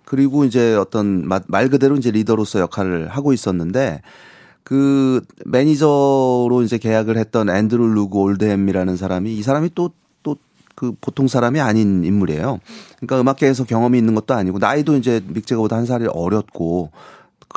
그리고 0.03 0.43
이제 0.43 0.75
어떤 0.75 1.25
말 1.47 1.69
그대로 1.69 1.95
이제 1.95 2.11
리더로서 2.11 2.59
역할을 2.59 3.07
하고 3.07 3.31
있었는데 3.31 4.01
그 4.65 5.21
매니저로 5.45 6.61
이제 6.65 6.77
계약을 6.77 7.17
했던 7.17 7.49
앤드루 7.49 7.87
루그 7.87 8.17
올드햄이라는 8.17 8.97
사람이 8.97 9.33
이 9.33 9.43
사람이 9.43 9.69
또 9.75 9.91
또 10.23 10.35
그 10.77 10.93
보통 11.01 11.27
사람이 11.27 11.59
아닌 11.59 12.03
인물이에요. 12.03 12.59
그러니까 12.97 13.19
음악계에서 13.19 13.63
경험이 13.63 13.97
있는 13.97 14.13
것도 14.13 14.35
아니고 14.35 14.59
나이도 14.59 14.95
이제 14.97 15.23
믹 15.27 15.38
재거보다 15.38 15.75
한 15.75 15.87
살이 15.87 16.05
어렸고 16.05 16.91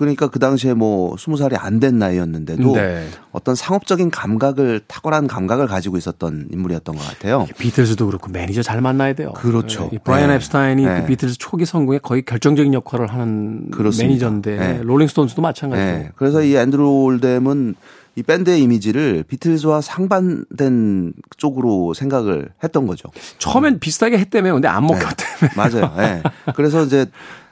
그러니까 0.00 0.28
그 0.28 0.38
당시에 0.38 0.72
뭐 0.72 1.14
스무 1.18 1.36
살이 1.36 1.56
안 1.56 1.78
된 1.78 1.98
나이였는데도 1.98 2.72
네. 2.72 3.06
어떤 3.32 3.54
상업적인 3.54 4.10
감각을 4.10 4.80
탁월한 4.88 5.26
감각을 5.26 5.66
가지고 5.66 5.98
있었던 5.98 6.48
인물이었던 6.50 6.94
것 6.96 7.06
같아요. 7.06 7.46
비틀즈도 7.58 8.06
그렇고 8.06 8.30
매니저 8.30 8.62
잘 8.62 8.80
만나야 8.80 9.12
돼요. 9.12 9.32
그렇죠. 9.34 9.90
네. 9.92 9.98
브라이언 9.98 10.30
네. 10.30 10.36
엡스타인이 10.36 10.84
네. 10.86 11.00
그 11.00 11.06
비틀즈 11.06 11.36
초기 11.36 11.66
성공에 11.66 11.98
거의 11.98 12.22
결정적인 12.22 12.72
역할을 12.72 13.08
하는 13.08 13.70
그렇습니다. 13.70 14.08
매니저인데 14.08 14.56
네. 14.56 14.80
롤링스톤스도 14.82 15.42
마찬가지예요. 15.42 15.98
네. 15.98 16.10
그래서 16.16 16.42
이 16.42 16.56
앤드루 16.56 17.02
올뎀은 17.02 17.74
이 18.16 18.22
밴드의 18.22 18.62
이미지를 18.62 19.24
비틀즈와 19.28 19.82
상반된 19.82 21.12
쪽으로 21.36 21.92
생각을 21.92 22.48
했던 22.64 22.86
거죠. 22.86 23.10
처음엔 23.36 23.80
비슷하게 23.80 24.18
했다며 24.18 24.54
근데 24.54 24.68
안 24.68 24.86
먹혔다며. 24.86 25.52
맞아요. 25.56 25.92
네. 25.98 26.22
그래서 26.56 26.84
이제 26.84 27.06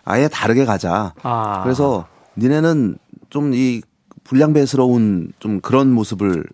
아예 0.04 0.28
다르게 0.28 0.64
가자. 0.64 1.12
아. 1.22 1.62
그래서 1.62 2.06
니네는 2.38 2.96
좀 3.30 3.52
이 3.52 3.82
불량배스러운 4.28 5.32
좀 5.38 5.60
그런 5.60 5.90
모습을 5.90 6.44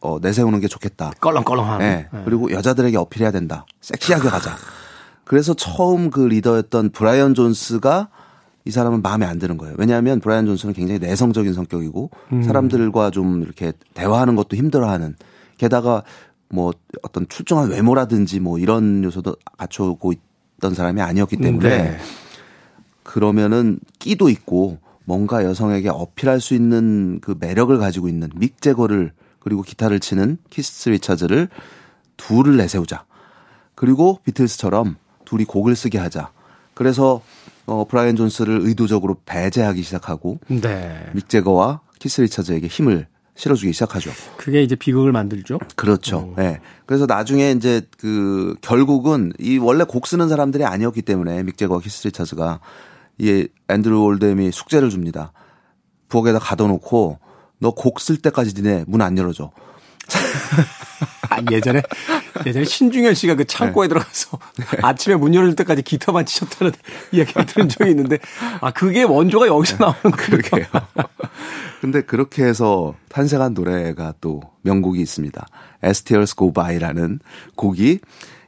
어, 0.00 0.18
내세우는 0.20 0.60
게 0.60 0.66
좋겠다. 0.66 1.12
껄렁껄렁한. 1.20 1.78
네. 1.78 2.08
네. 2.12 2.22
그리고 2.24 2.50
여자들에게 2.50 2.96
어필해야 2.96 3.30
된다. 3.30 3.66
섹시하게 3.80 4.28
가자. 4.28 4.56
그래서 5.24 5.54
처음 5.54 6.10
그 6.10 6.20
리더였던 6.22 6.90
브라이언 6.90 7.34
존스가 7.34 8.08
이 8.64 8.70
사람은 8.72 9.02
마음에 9.02 9.26
안 9.26 9.38
드는 9.38 9.58
거예요. 9.58 9.76
왜냐하면 9.78 10.18
브라이언 10.18 10.46
존스는 10.46 10.74
굉장히 10.74 10.98
내성적인 10.98 11.52
성격이고 11.52 12.10
음. 12.32 12.42
사람들과 12.42 13.10
좀 13.10 13.42
이렇게 13.42 13.72
대화하는 13.94 14.34
것도 14.34 14.56
힘들어하는 14.56 15.14
게다가 15.56 16.02
뭐 16.48 16.72
어떤 17.02 17.28
출중한 17.28 17.70
외모라든지 17.70 18.40
뭐 18.40 18.58
이런 18.58 19.04
요소도 19.04 19.36
갖추고 19.56 20.12
있던 20.56 20.74
사람이 20.74 21.00
아니었기 21.00 21.36
때문에 21.36 21.68
네. 21.68 21.98
그러면은 23.04 23.78
끼도 24.00 24.30
있고 24.30 24.78
뭔가 25.10 25.44
여성에게 25.44 25.88
어필할 25.88 26.40
수 26.40 26.54
있는 26.54 27.18
그 27.20 27.34
매력을 27.36 27.76
가지고 27.78 28.06
있는 28.06 28.30
믹 28.36 28.62
재거를 28.62 29.10
그리고 29.40 29.62
기타를 29.62 29.98
치는 29.98 30.38
키스 30.50 30.88
리차즈를 30.88 31.48
둘을 32.16 32.56
내세우자. 32.56 33.06
그리고 33.74 34.20
비틀스처럼 34.24 34.94
둘이 35.24 35.44
곡을 35.46 35.74
쓰게 35.74 35.98
하자. 35.98 36.30
그래서 36.74 37.22
어 37.66 37.84
브라이언 37.88 38.14
존스를 38.14 38.60
의도적으로 38.62 39.16
배제하기 39.26 39.82
시작하고 39.82 40.38
네. 40.46 41.10
믹 41.12 41.28
재거와 41.28 41.80
키스 41.98 42.20
리차즈에게 42.20 42.68
힘을 42.68 43.08
실어주기 43.34 43.72
시작하죠. 43.72 44.12
그게 44.36 44.62
이제 44.62 44.76
비극을 44.76 45.10
만들죠. 45.10 45.58
그렇죠. 45.74 46.34
예. 46.38 46.42
네. 46.42 46.60
그래서 46.86 47.06
나중에 47.06 47.50
이제 47.50 47.82
그 47.98 48.54
결국은 48.60 49.32
이 49.40 49.58
원래 49.58 49.82
곡 49.82 50.06
쓰는 50.06 50.28
사람들이 50.28 50.64
아니었기 50.64 51.02
때문에 51.02 51.42
믹 51.42 51.58
재거와 51.58 51.80
키스 51.80 52.06
리차즈가 52.06 52.60
이 53.20 53.46
앤드루 53.68 54.02
올덤이 54.02 54.50
숙제를 54.50 54.90
줍니다. 54.90 55.32
부엌에다 56.08 56.38
가둬놓고 56.40 57.18
너 57.60 57.70
곡 57.72 58.00
쓸 58.00 58.16
때까지 58.16 58.54
니네 58.54 58.84
문 58.86 59.02
안 59.02 59.16
열어줘. 59.18 59.50
아, 61.30 61.36
예전에 61.52 61.82
예전에 62.44 62.64
신중현 62.64 63.14
씨가 63.14 63.34
그 63.36 63.44
창고에 63.44 63.86
네. 63.86 63.88
들어가서 63.90 64.38
네. 64.58 64.64
아침에 64.82 65.14
문 65.14 65.34
열을 65.34 65.54
때까지 65.54 65.82
기타만 65.82 66.26
치셨다는 66.26 66.72
이야기를 67.12 67.46
들은 67.46 67.68
적이 67.68 67.90
있는데 67.90 68.18
아 68.60 68.72
그게 68.72 69.04
원조가 69.04 69.46
여기서 69.46 69.76
네. 69.76 69.84
나오는 69.84 70.00
거예요. 70.50 70.66
근데 71.80 72.02
그렇게 72.02 72.44
해서 72.44 72.94
탄생한 73.08 73.54
노래가 73.54 74.14
또 74.20 74.42
명곡이 74.62 75.00
있습니다. 75.00 75.46
Go 76.36 76.52
By라는 76.52 77.20
곡이 77.54 78.00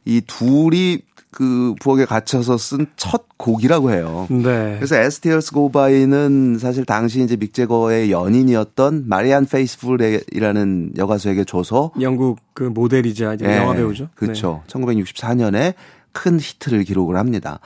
이 0.04 0.20
둘이 0.26 1.02
그 1.32 1.74
부엌에 1.80 2.04
갇혀서 2.04 2.58
쓴 2.58 2.86
첫 2.96 3.24
곡이라고 3.38 3.90
해요. 3.90 4.26
네. 4.30 4.76
그래서 4.76 4.96
As 4.96 5.12
Tears 5.12 5.52
Go 5.52 5.79
By는 5.79 6.58
사실 6.58 6.84
당시 6.84 7.22
이제 7.22 7.36
믹 7.36 7.57
재거의 7.57 8.12
연인이었던 8.12 9.04
마리안 9.08 9.46
페이스풀이라는 9.46 10.92
여가수에게 10.96 11.44
줘서 11.44 11.90
영국 12.00 12.38
그 12.54 12.64
모델이자 12.64 13.36
네. 13.36 13.56
영화 13.56 13.74
배우죠. 13.74 14.08
그렇죠. 14.14 14.62
네. 14.68 14.72
1964년에 14.72 15.74
큰 16.12 16.38
히트를 16.38 16.84
기록을 16.84 17.16
합니다. 17.16 17.58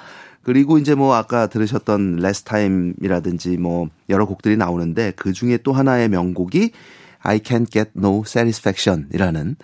그리고 0.43 0.79
이제 0.79 0.95
뭐 0.95 1.15
아까 1.15 1.49
들으셨던 1.49 2.17
Last 2.17 2.45
Time이라든지 2.45 3.57
뭐 3.57 3.89
여러 4.09 4.27
곡들이 4.27 4.57
나오는데 4.57 5.13
그 5.17 5.33
중에 5.33 5.59
또 5.59 5.73
하나의 5.73 6.09
명곡이 6.09 6.71
I 7.21 7.41
Can't 7.41 7.71
Get 7.71 7.91
No 7.97 8.23
Satisfaction이라는 8.25 9.57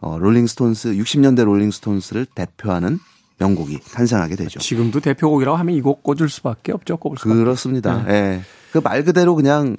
어, 0.00 0.18
롤링스톤스 0.18 0.92
60년대 0.92 1.44
롤링스톤스를 1.44 2.26
대표하는 2.34 3.00
명곡이 3.40 3.80
탄생하게 3.80 4.36
되죠. 4.36 4.60
지금도 4.60 5.00
대표곡이라고 5.00 5.56
하면 5.58 5.74
이 5.74 5.80
곡 5.80 6.02
꽂을 6.04 6.28
수밖에 6.28 6.72
없죠. 6.72 6.96
꼽을 6.98 7.16
수밖에. 7.18 7.34
그렇습니다. 7.38 8.04
예. 8.08 8.12
네. 8.12 8.42
그 8.72 8.80
말 8.80 9.02
그대로 9.02 9.34
그냥 9.34 9.76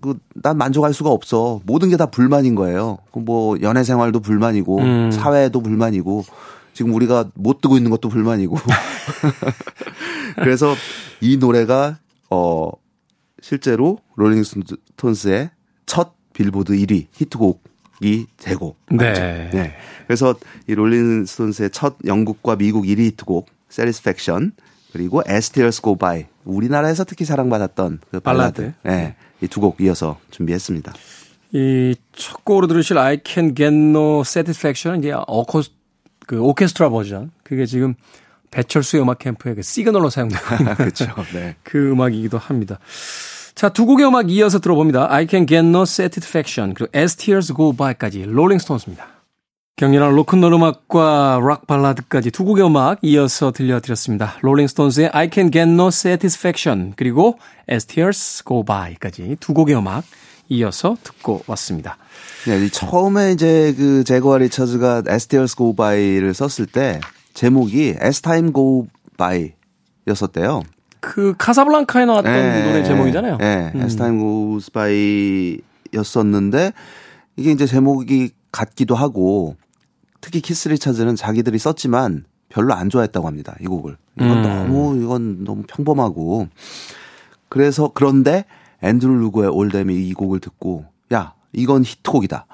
그 0.00 0.28
난 0.28 0.56
만족할 0.56 0.94
수가 0.94 1.10
없어. 1.10 1.60
모든 1.66 1.90
게 1.90 1.96
다 1.96 2.06
불만인 2.06 2.54
거예요. 2.54 2.98
그 3.12 3.31
뭐 3.31 3.56
연애 3.62 3.82
생활도 3.84 4.20
불만이고 4.20 4.78
음. 4.80 5.10
사회도 5.10 5.60
불만이고 5.60 6.24
지금 6.72 6.94
우리가 6.94 7.30
못 7.34 7.60
뜨고 7.60 7.76
있는 7.76 7.90
것도 7.90 8.08
불만이고. 8.08 8.56
그래서 10.36 10.74
이 11.20 11.36
노래가 11.36 11.98
어 12.30 12.70
실제로 13.40 13.98
롤링스톤스의 14.16 15.50
첫 15.86 16.12
빌보드 16.32 16.72
1위 16.74 17.06
히트곡 17.12 17.62
이 18.00 18.26
되고 18.36 18.76
네. 18.90 19.50
네. 19.52 19.74
그래서 20.06 20.34
이 20.66 20.74
롤링스톤스의 20.74 21.70
첫 21.70 21.96
영국과 22.04 22.56
미국 22.56 22.84
1위 22.84 23.00
히트곡 23.06 23.46
Satisfaction 23.70 24.52
그리고 24.92 25.22
As 25.28 25.50
Tears 25.50 25.80
Go 25.82 25.96
By 25.96 26.26
우리나라에서 26.44 27.04
특히 27.04 27.24
사랑받았던 27.24 28.00
그 28.10 28.20
발라드, 28.20 28.62
발라드. 28.62 28.74
네. 28.84 29.16
이 29.40 29.47
두 29.47 29.60
곡 29.60 29.80
이어서 29.80 30.18
준비했습니다. 30.30 30.92
이 31.52 31.94
첫 32.16 32.44
곡으로 32.44 32.66
들으실 32.66 32.98
I 32.98 33.18
Can 33.24 33.54
Get 33.54 33.74
No 33.74 34.20
Satisfaction은 34.20 35.00
이제 35.00 35.12
어코 35.26 35.62
그 36.26 36.40
오케스트라 36.40 36.88
버전 36.90 37.32
그게 37.42 37.66
지금 37.66 37.94
배철수의 38.50 39.02
음악 39.02 39.18
캠프의 39.18 39.56
그 39.56 39.62
시그널로 39.62 40.10
사용되고 40.10 40.42
있는 40.60 40.74
그렇죠. 40.74 41.06
네. 41.32 41.56
그 41.64 41.90
음악이기도 41.90 42.38
합니다. 42.38 42.78
자, 43.54 43.68
두 43.68 43.86
곡의 43.86 44.06
음악 44.06 44.30
이어서 44.30 44.58
들어봅니다. 44.58 45.12
I 45.12 45.26
Can 45.30 45.46
Get 45.46 45.66
No 45.68 45.82
Satisfaction 45.82 46.74
그리고 46.74 46.90
As 46.96 47.14
Tears 47.16 47.54
Go 47.54 47.72
By까지 47.72 48.24
롤링스톤스입니다. 48.24 49.06
격렬한 49.76 50.14
로큰롤 50.14 50.52
음악과 50.52 51.40
락 51.40 51.66
발라드까지 51.66 52.30
두 52.32 52.44
곡의 52.44 52.66
음악 52.66 52.98
이어서 53.02 53.52
들려드렸습니다. 53.52 54.38
롤링스톤스의 54.40 55.10
I 55.12 55.30
Can 55.32 55.52
Get 55.52 55.70
No 55.70 55.88
Satisfaction 55.88 56.94
그리고 56.96 57.38
As 57.70 57.86
Tears 57.86 58.44
Go 58.44 58.64
By까지 58.64 59.36
두 59.38 59.54
곡의 59.54 59.76
음악 59.76 60.04
이어서 60.48 60.96
듣고 61.02 61.42
왔습니다. 61.46 61.96
네, 62.46 62.68
처음에 62.68 63.32
이제 63.32 63.72
그 63.76 64.02
제거와 64.04 64.38
리처즈가 64.38 65.04
As 65.08 65.28
Tears 65.28 65.54
Go 65.56 65.74
By를 65.74 66.34
썼을 66.34 66.66
때 66.66 67.00
제목이 67.34 67.96
As 68.02 68.20
Time 68.20 68.52
Go 68.52 68.86
By였었대요. 69.16 70.62
그 71.04 71.34
카사블랑카에 71.36 72.06
나왔던 72.06 72.32
네, 72.32 72.64
노래 72.64 72.82
제목이잖아요. 72.82 73.36
네, 73.36 73.72
음. 73.74 73.82
As 73.82 73.94
Time 73.96 74.18
Goes 74.18 74.70
By였었는데 75.92 76.72
이게 77.36 77.50
이제 77.52 77.66
제목이 77.66 78.30
같기도 78.50 78.94
하고 78.94 79.56
특히 80.22 80.40
키스 80.40 80.70
리차즈는 80.70 81.14
자기들이 81.14 81.58
썼지만 81.58 82.24
별로 82.48 82.72
안 82.72 82.88
좋아했다고 82.88 83.26
합니다. 83.26 83.54
이 83.60 83.66
곡을. 83.66 83.98
이건 84.16 84.30
음. 84.30 84.42
너무 84.42 84.96
이건 85.02 85.44
너무 85.44 85.64
평범하고 85.66 86.48
그래서 87.50 87.90
그런데 87.92 88.46
앤드루 88.82 89.12
루그 89.12 89.50
올덤이 89.50 89.94
이 90.08 90.14
곡을 90.14 90.40
듣고 90.40 90.86
야 91.12 91.34
이건 91.52 91.84
히트곡이다. 91.84 92.46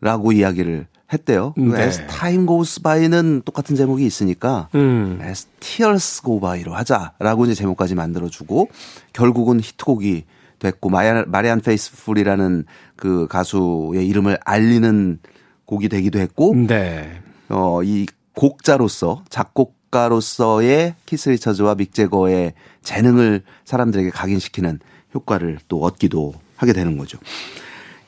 라고 0.00 0.32
이야기를 0.32 0.86
했대요. 1.12 1.54
네. 1.56 1.80
As 1.80 2.06
Time 2.06 2.46
Goes 2.46 2.80
By는 2.80 3.42
똑같은 3.44 3.76
제목이 3.76 4.04
있으니까 4.06 4.68
음. 4.74 5.18
As 5.22 5.46
Tears 5.60 6.22
Go 6.22 6.40
By로 6.40 6.74
하자라고 6.74 7.44
이제 7.44 7.54
제목까지 7.54 7.94
만들어주고 7.94 8.68
결국은 9.12 9.60
히트곡이 9.60 10.24
됐고 10.58 10.90
마리안, 10.90 11.24
마리안 11.28 11.60
페이스풀이라는 11.60 12.64
그 12.96 13.26
가수의 13.28 14.06
이름을 14.06 14.38
알리는 14.44 15.18
곡이 15.66 15.88
되기도 15.88 16.18
했고 16.20 16.54
네. 16.54 17.20
어, 17.48 17.82
이 17.82 18.06
곡자로서 18.34 19.24
작곡가로서의 19.28 20.94
키스 21.04 21.28
리처즈와 21.30 21.74
믹 21.74 21.92
제거의 21.92 22.54
재능을 22.82 23.42
사람들에게 23.64 24.10
각인시키는 24.10 24.78
효과를 25.14 25.58
또 25.68 25.82
얻기도 25.82 26.34
하게 26.56 26.72
되는 26.72 26.96
거죠. 26.96 27.18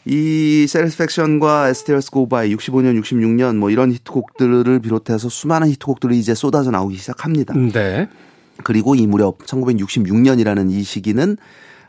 이 0.06 0.66
세리스팩션과 0.68 1.68
에스테어스 1.68 2.10
고바이 2.10 2.54
65년, 2.54 3.00
66년 3.00 3.56
뭐 3.56 3.70
이런 3.70 3.90
히트곡들을 3.92 4.78
비롯해서 4.80 5.28
수많은 5.28 5.68
히트곡들이 5.70 6.18
이제 6.18 6.34
쏟아져 6.34 6.70
나오기 6.70 6.96
시작합니다. 6.96 7.54
네. 7.54 8.08
그리고 8.62 8.94
이 8.94 9.06
무렵 9.06 9.38
1966년이라는 9.38 10.70
이 10.70 10.82
시기는 10.82 11.36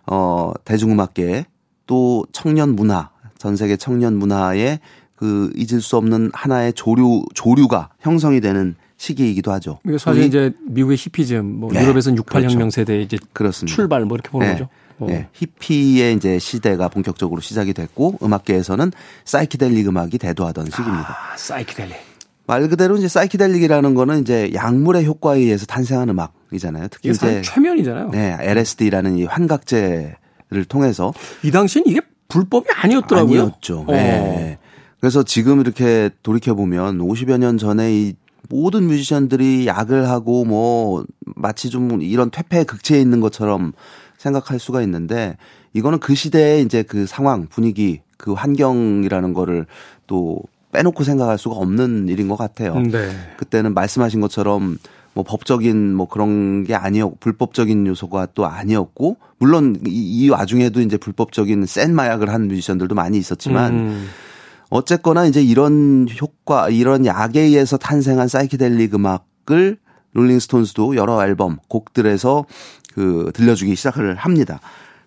어 0.07 0.51
대중음악계 0.63 1.45
또 1.87 2.25
청년 2.31 2.75
문화 2.75 3.09
전 3.37 3.55
세계 3.55 3.75
청년 3.75 4.17
문화의 4.17 4.79
그 5.15 5.51
잊을 5.55 5.81
수 5.81 5.97
없는 5.97 6.31
하나의 6.33 6.73
조류 6.73 7.23
조류가 7.33 7.89
형성이 7.99 8.41
되는 8.41 8.75
시기이기도 8.97 9.51
하죠. 9.53 9.79
사실 9.99 10.23
이제 10.23 10.53
미국의 10.67 10.97
히피즘, 10.97 11.45
뭐 11.45 11.71
네. 11.71 11.83
유럽에서는 11.83 12.17
68혁명 12.21 12.53
그렇죠. 12.53 12.69
세대 12.69 13.01
이제 13.01 13.17
그렇습니다. 13.33 13.75
출발 13.75 14.05
뭐 14.05 14.15
이렇게 14.15 14.29
보는 14.29 14.47
네. 14.47 14.53
거죠. 14.53 14.69
어. 14.99 15.07
네. 15.07 15.27
히피의 15.33 16.15
이제 16.15 16.39
시대가 16.39 16.87
본격적으로 16.87 17.41
시작이 17.41 17.73
됐고 17.73 18.19
음악계에서는 18.23 18.91
사이키델릭 19.25 19.87
음악이 19.87 20.17
대두하던 20.17 20.65
시기입니다. 20.65 21.09
아, 21.33 21.37
사이키델릭. 21.37 21.95
말 22.47 22.67
그대로 22.69 22.95
이제 22.95 23.07
사이키델릭이라는 23.07 23.95
거는 23.95 24.21
이제 24.21 24.51
약물의 24.53 25.05
효과에 25.05 25.39
의해서 25.39 25.65
탄생한 25.65 26.09
음악이잖아요. 26.09 26.87
특히 26.91 27.09
이제 27.09 27.41
최면이잖아요. 27.41 28.11
네, 28.11 28.37
LSD라는 28.39 29.17
이 29.17 29.25
환각제를 29.25 30.65
통해서 30.69 31.11
이 31.43 31.51
당시엔 31.51 31.85
이게 31.87 32.01
불법이 32.27 32.67
아니었더라고요. 32.71 33.41
아니었죠. 33.41 33.85
어. 33.87 33.91
네. 33.91 34.59
그래서 34.99 35.23
지금 35.23 35.59
이렇게 35.59 36.09
돌이켜 36.23 36.53
보면 36.53 36.99
50여 36.99 37.37
년 37.37 37.57
전에 37.57 37.93
이 37.93 38.13
모든 38.49 38.83
뮤지션들이 38.87 39.67
약을 39.67 40.07
하고 40.09 40.45
뭐 40.45 41.03
마치 41.35 41.69
좀 41.69 42.01
이런 42.01 42.29
퇴폐 42.29 42.63
극체에 42.63 42.99
있는 43.01 43.19
것처럼 43.19 43.73
생각할 44.25 44.59
수가 44.59 44.81
있는데 44.81 45.37
이거는 45.73 45.99
그 45.99 46.15
시대의 46.15 46.63
이제 46.63 46.83
그 46.83 47.05
상황, 47.05 47.47
분위기, 47.47 48.01
그 48.17 48.33
환경이라는 48.33 49.33
거를 49.33 49.67
또 50.07 50.41
빼놓고 50.71 51.03
생각할 51.03 51.37
수가 51.37 51.55
없는 51.55 52.07
일인 52.09 52.27
것 52.27 52.35
같아요. 52.35 52.75
네. 52.79 53.09
그때는 53.37 53.73
말씀하신 53.73 54.19
것처럼 54.19 54.77
뭐 55.13 55.23
법적인 55.23 55.93
뭐 55.93 56.07
그런 56.07 56.65
게 56.65 56.75
아니었고 56.75 57.17
불법적인 57.19 57.87
요소가 57.87 58.27
또 58.33 58.45
아니었고 58.45 59.17
물론 59.37 59.77
이, 59.87 59.91
이 59.91 60.29
와중에도 60.29 60.81
이제 60.81 60.97
불법적인 60.97 61.65
센 61.65 61.95
마약을 61.95 62.29
한 62.29 62.47
뮤지션들도 62.47 62.95
많이 62.95 63.17
있었지만 63.17 63.73
음. 63.73 64.07
어쨌거나 64.69 65.25
이제 65.25 65.41
이런 65.41 66.07
효과 66.19 66.69
이런 66.69 67.05
약에 67.05 67.39
의해서 67.41 67.77
탄생한 67.77 68.27
사이키델릭 68.27 68.95
음악을 68.95 69.77
롤링스톤스도 70.13 70.95
여러 70.95 71.23
앨범 71.23 71.57
곡들에서 71.69 72.45
그 72.95 73.31
들려주기 73.35 73.75
시작을 73.75 74.15
합니다. 74.15 74.59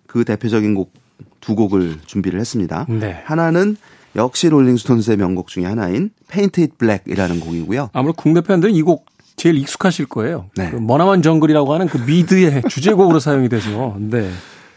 그 0.07 0.23
대표적인 0.23 0.75
곡 0.75 0.93
두 1.41 1.55
곡을 1.55 1.97
준비를 2.05 2.39
했습니다. 2.39 2.85
네. 2.89 3.21
하나는 3.25 3.77
역시 4.15 4.49
롤링스톤스의 4.49 5.17
명곡 5.17 5.47
중에 5.47 5.65
하나인 5.65 6.11
Paint 6.29 6.61
It 6.61 6.73
Black이라는 6.77 7.39
곡이고요. 7.39 7.89
아무래도 7.93 8.15
국내 8.21 8.41
팬들은 8.41 8.73
이 8.75 8.81
곡 8.83 9.05
제일 9.37 9.57
익숙하실 9.57 10.07
거예요. 10.07 10.49
네. 10.57 10.69
그 10.69 10.75
머나먼 10.75 11.21
정글이라고 11.21 11.73
하는 11.73 11.87
그 11.87 11.97
미드의 11.97 12.61
주제곡으로 12.69 13.19
사용이 13.19 13.47
돼서. 13.47 13.95
네. 13.97 14.29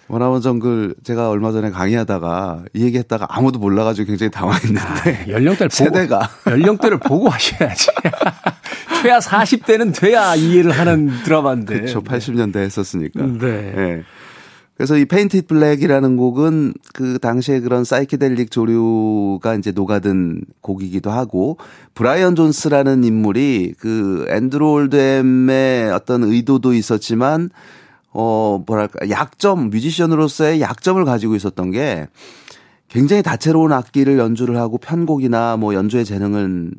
머나먼 0.06 0.40
정글 0.40 0.94
제가 1.02 1.30
얼마 1.30 1.50
전에 1.50 1.70
강의하다가 1.70 2.64
이 2.74 2.82
얘기했다가 2.84 3.26
아무도 3.30 3.58
몰라가지고 3.58 4.06
굉장히 4.06 4.30
당황했는데 4.30 5.24
아, 5.26 5.28
연령대를 5.28 5.70
세대가 5.70 6.28
보고, 6.44 6.50
연령대를 6.52 6.98
보고 6.98 7.28
하셔야지. 7.28 7.88
최하 9.02 9.18
40대는 9.18 9.98
돼야 9.98 10.34
이해를 10.34 10.70
하는 10.70 11.10
드라마인데. 11.24 11.74
그렇죠. 11.74 12.02
80년대 12.02 12.56
했었으니까. 12.56 13.26
네. 13.26 13.72
네. 13.74 14.02
그래서 14.76 14.96
이 14.96 15.04
Paint 15.04 15.34
It 15.34 15.46
Black이라는 15.46 16.16
곡은 16.16 16.74
그 16.94 17.18
당시에 17.20 17.60
그런 17.60 17.84
사이키델릭 17.84 18.50
조류가 18.50 19.54
이제 19.56 19.70
녹아든 19.70 20.42
곡이기도 20.60 21.10
하고 21.10 21.58
브라이언 21.94 22.34
존스라는 22.34 23.04
인물이 23.04 23.74
그 23.78 24.26
앤드루 24.28 24.72
올덤의 24.72 25.92
어떤 25.92 26.24
의도도 26.24 26.72
있었지만 26.72 27.50
어 28.12 28.62
뭐랄까 28.66 29.08
약점 29.10 29.70
뮤지션으로서의 29.70 30.60
약점을 30.60 31.04
가지고 31.04 31.36
있었던 31.36 31.70
게 31.70 32.08
굉장히 32.88 33.22
다채로운 33.22 33.72
악기를 33.72 34.18
연주를 34.18 34.56
하고 34.56 34.78
편곡이나 34.78 35.58
뭐 35.58 35.74
연주의 35.74 36.04
재능은 36.04 36.72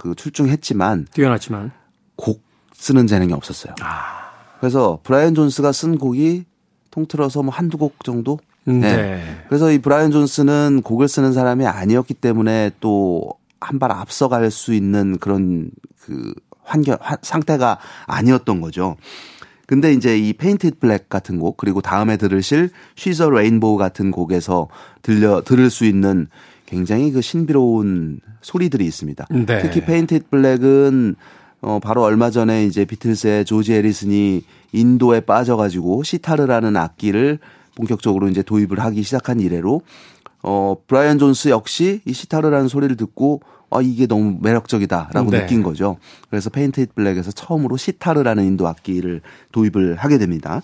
그 0.00 0.14
출중했지만 0.14 1.08
뛰어났지만 1.12 1.70
곡 2.16 2.42
쓰는 2.72 3.06
재능이 3.06 3.34
없었어요. 3.34 3.74
아. 3.82 4.30
그래서 4.60 4.98
브라이언 5.02 5.34
존스가 5.34 5.72
쓴 5.72 5.98
곡이 5.98 6.44
통틀어서 6.90 7.42
뭐 7.42 7.52
한두 7.52 7.76
곡 7.76 8.02
정도? 8.02 8.38
음, 8.68 8.80
네. 8.80 8.96
네. 8.96 9.44
그래서 9.48 9.70
이 9.70 9.78
브라이언 9.78 10.10
존스는 10.10 10.80
곡을 10.82 11.08
쓰는 11.08 11.32
사람이 11.32 11.66
아니었기 11.66 12.14
때문에 12.14 12.70
또 12.80 13.40
한 13.60 13.78
발 13.78 13.92
앞서갈 13.92 14.50
수 14.50 14.72
있는 14.72 15.18
그런 15.18 15.70
그 16.00 16.32
환경 16.62 16.96
상태가 17.20 17.78
아니었던 18.06 18.60
거죠. 18.62 18.96
근데 19.66 19.92
이제 19.92 20.18
이 20.18 20.32
Paint 20.32 20.65
It 20.65 20.78
Black 20.78 21.08
같은 21.10 21.38
곡 21.38 21.58
그리고 21.58 21.80
다음에 21.82 22.16
들으실 22.16 22.70
She's 22.96 23.28
a 23.28 23.34
Rainbow 23.34 23.76
같은 23.76 24.10
곡에서 24.10 24.68
들려 25.02 25.42
들을 25.42 25.68
수 25.70 25.84
있는 25.84 26.28
굉장히 26.70 27.10
그 27.10 27.20
신비로운 27.20 28.20
소리들이 28.42 28.86
있습니다. 28.86 29.26
네. 29.30 29.58
특히 29.60 29.84
Paint 29.84 30.14
It 30.14 30.26
Black은 30.30 31.16
어 31.62 31.80
바로 31.82 32.02
얼마 32.04 32.30
전에 32.30 32.64
이제 32.64 32.84
비틀스의 32.84 33.44
조지 33.44 33.74
해리슨이 33.74 34.44
인도에 34.72 35.20
빠져가지고 35.20 36.04
시타르라는 36.04 36.76
악기를 36.76 37.40
본격적으로 37.74 38.28
이제 38.28 38.42
도입을 38.42 38.78
하기 38.78 39.02
시작한 39.02 39.40
이래로 39.40 39.82
어 40.42 40.76
브라이언 40.86 41.18
존스 41.18 41.48
역시 41.48 42.02
이 42.04 42.12
시타르라는 42.12 42.68
소리를 42.68 42.96
듣고 42.96 43.42
아 43.70 43.80
이게 43.82 44.06
너무 44.06 44.38
매력적이다라고 44.40 45.30
네. 45.30 45.40
느낀 45.40 45.64
거죠. 45.64 45.96
그래서 46.30 46.50
Paint 46.50 46.81
It 46.81 46.94
Black에서 46.94 47.32
처음으로 47.32 47.76
시타르라는 47.76 48.44
인도 48.44 48.68
악기를 48.68 49.22
도입을 49.50 49.96
하게 49.96 50.18
됩니다. 50.18 50.62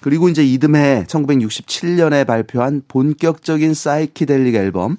그리고 0.00 0.28
이제 0.28 0.44
이듬해 0.44 1.04
1967년에 1.08 2.26
발표한 2.26 2.82
본격적인 2.86 3.74
사이키델릭 3.74 4.54
앨범 4.54 4.96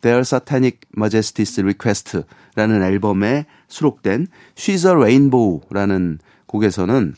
Their 0.00 0.20
Satanic 0.20 0.80
Majesties 0.96 1.62
Request라는 1.62 2.82
앨범에 2.82 3.46
수록된 3.68 4.26
She's 4.56 4.86
a 4.86 4.94
Rainbow라는 4.94 6.18
곡에서는 6.46 7.14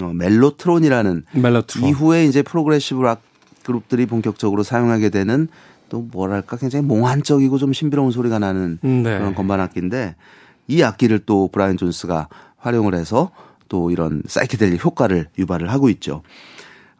어, 0.00 0.12
멜로트론이라는 0.14 1.24
멜로트론. 1.32 1.88
이후에 1.88 2.24
이제 2.24 2.42
프로그레시브 2.42 3.02
락 3.02 3.22
그룹들이 3.64 4.06
본격적으로 4.06 4.62
사용하게 4.62 5.10
되는 5.10 5.48
또 5.88 6.00
뭐랄까 6.00 6.56
굉장히 6.56 6.86
몽환적이고 6.86 7.58
좀 7.58 7.72
신비로운 7.72 8.10
소리가 8.12 8.38
나는 8.38 8.78
네. 8.80 9.02
그런 9.02 9.34
건반 9.34 9.60
악기인데 9.60 10.16
이 10.68 10.82
악기를 10.82 11.20
또 11.26 11.48
브라이언 11.48 11.76
존스가 11.76 12.28
활용을 12.56 12.94
해서 12.94 13.32
또 13.68 13.90
이런 13.90 14.22
사이키델릭 14.26 14.84
효과를 14.84 15.28
유발을 15.38 15.70
하고 15.70 15.88
있죠. 15.90 16.22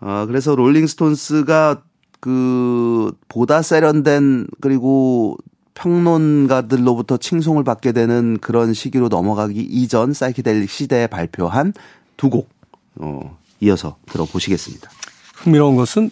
어, 0.00 0.24
그래서 0.26 0.54
롤링스톤스가 0.54 1.82
그 2.20 3.12
보다 3.28 3.62
세련된 3.62 4.46
그리고 4.60 5.36
평론가들로부터 5.74 7.16
칭송을 7.16 7.64
받게 7.64 7.92
되는 7.92 8.38
그런 8.40 8.74
시기로 8.74 9.08
넘어가기 9.08 9.60
이전 9.60 10.12
사이키델릭 10.12 10.70
시대에 10.70 11.06
발표한 11.06 11.72
두 12.16 12.28
곡, 12.28 12.50
어, 12.96 13.38
이어서 13.60 13.96
들어보시겠습니다. 14.06 14.90
흥미로운 15.36 15.76
것은 15.76 16.10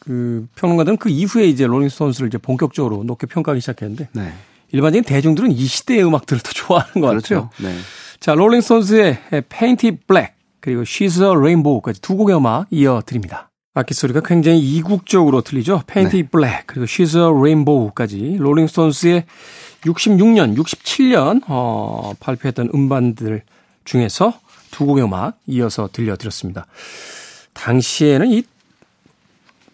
그 0.00 0.46
평론가들은 0.56 0.96
그 0.98 1.08
이후에 1.08 1.46
이제 1.46 1.66
롤링스톤스를 1.66 2.28
이제 2.28 2.38
본격적으로 2.38 3.04
높게 3.04 3.26
평가하기 3.26 3.60
시작했는데 3.60 4.08
네. 4.12 4.32
일반적인 4.72 5.04
대중들은 5.04 5.52
이 5.52 5.64
시대의 5.64 6.04
음악들을 6.04 6.42
더 6.42 6.50
좋아하는 6.50 7.00
것 7.00 7.08
그렇죠. 7.08 7.50
같아요. 7.50 7.70
네. 7.70 7.78
자, 8.18 8.34
롤링스톤스의 8.34 9.18
Painted 9.48 9.98
Black 10.06 10.34
그리고 10.60 10.82
She's 10.82 11.22
a 11.22 11.36
Rainbow까지 11.36 12.00
두 12.00 12.16
곡의 12.16 12.36
음악 12.36 12.66
이어 12.70 13.02
드립니다. 13.06 13.50
악기 13.78 13.92
소리가 13.92 14.20
굉장히 14.24 14.58
이국적으로 14.60 15.42
들리죠. 15.42 15.82
Painted 15.86 16.30
Black 16.30 16.62
그리고 16.66 16.86
She's 16.86 17.14
a 17.14 17.30
Rainbow까지 17.30 18.38
롤링스톤스의 18.38 19.24
66년, 19.82 20.56
67년 20.56 21.42
어, 21.46 22.14
발표했던 22.18 22.70
음반들 22.74 23.42
중에서 23.84 24.32
두 24.70 24.86
곡의 24.86 25.04
음악 25.04 25.38
이어서 25.46 25.90
들려드렸습니다. 25.92 26.66
당시에는 27.52 28.30
이 28.30 28.44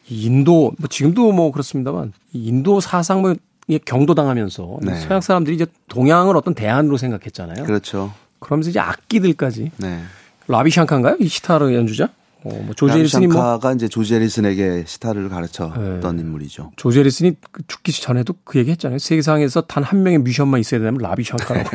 인도 0.09 0.73
뭐 0.79 0.89
지금도 0.89 1.31
뭐 1.31 1.53
그렇습니다만 1.53 2.13
이 2.33 2.49
인도 2.49 2.81
사상을 2.81 3.37
경도당하면서 3.85 4.79
네. 4.83 5.01
서양 5.01 5.21
사람들이 5.21 5.55
이제 5.55 5.67
동양을 5.89 6.37
어떤 6.37 6.55
대안으로 6.55 6.97
생각했잖아요. 6.97 7.65
그렇죠. 7.65 8.13
그러면서 8.41 8.71
이제 8.71 8.81
악기들까지 8.81 9.71
네. 9.77 10.03
라비 10.49 10.73
샹카인가요? 10.73 11.19
이 11.21 11.29
시타르 11.29 11.73
연주자? 11.73 12.09
어, 12.45 12.49
뭐 12.65 12.75
조지 12.75 12.99
해리슨이 12.99 13.29
뭐 13.29 13.61
이제 13.77 13.89
조지 13.89 14.15
해리슨에게 14.15 14.85
시타를 14.87 15.29
가르쳤던 15.29 16.17
네. 16.17 16.23
인물이죠. 16.23 16.73
조지 16.77 16.99
해리슨이 16.99 17.37
그 17.53 17.63
죽기 17.69 17.93
전에도 17.93 18.35
그 18.45 18.59
얘기 18.59 18.71
했잖아요. 18.73 18.99
세계상에서 18.99 19.63
단 19.63 19.83
한 19.85 20.03
명의 20.03 20.19
뮤지션만 20.19 20.61
있어야 20.61 20.81
되면 20.81 20.99
라비 21.01 21.23
샹카라고. 21.25 21.71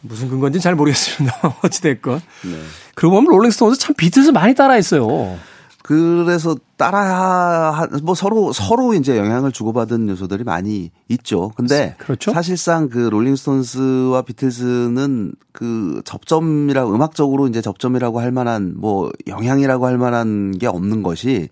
무슨 0.00 0.28
근거인지는 0.28 0.62
잘 0.62 0.74
모르겠습니다. 0.74 1.36
어찌됐건. 1.62 2.20
네. 2.44 2.60
그러고 2.94 3.16
보면 3.16 3.30
롤링스톤스 3.30 3.78
참 3.80 3.94
비틀즈 3.96 4.30
많이 4.30 4.54
따라했어요. 4.54 5.38
그래서 5.86 6.56
따라 6.76 7.86
뭐 8.02 8.16
서로 8.16 8.52
서로 8.52 8.92
이제 8.92 9.16
영향을 9.16 9.52
주고받은 9.52 10.08
요소들이 10.08 10.42
많이 10.42 10.90
있죠. 11.08 11.52
근데 11.54 11.94
그렇죠. 11.98 12.32
사실상 12.32 12.88
그 12.88 12.98
롤링스톤스와 12.98 14.22
비틀즈는 14.22 15.34
그 15.52 16.02
접점이라 16.04 16.88
음악적으로 16.88 17.46
이제 17.46 17.62
접점이라고 17.62 18.18
할 18.18 18.32
만한 18.32 18.74
뭐 18.76 19.12
영향이라고 19.28 19.86
할 19.86 19.96
만한 19.96 20.58
게 20.58 20.66
없는 20.66 21.04
것이 21.04 21.50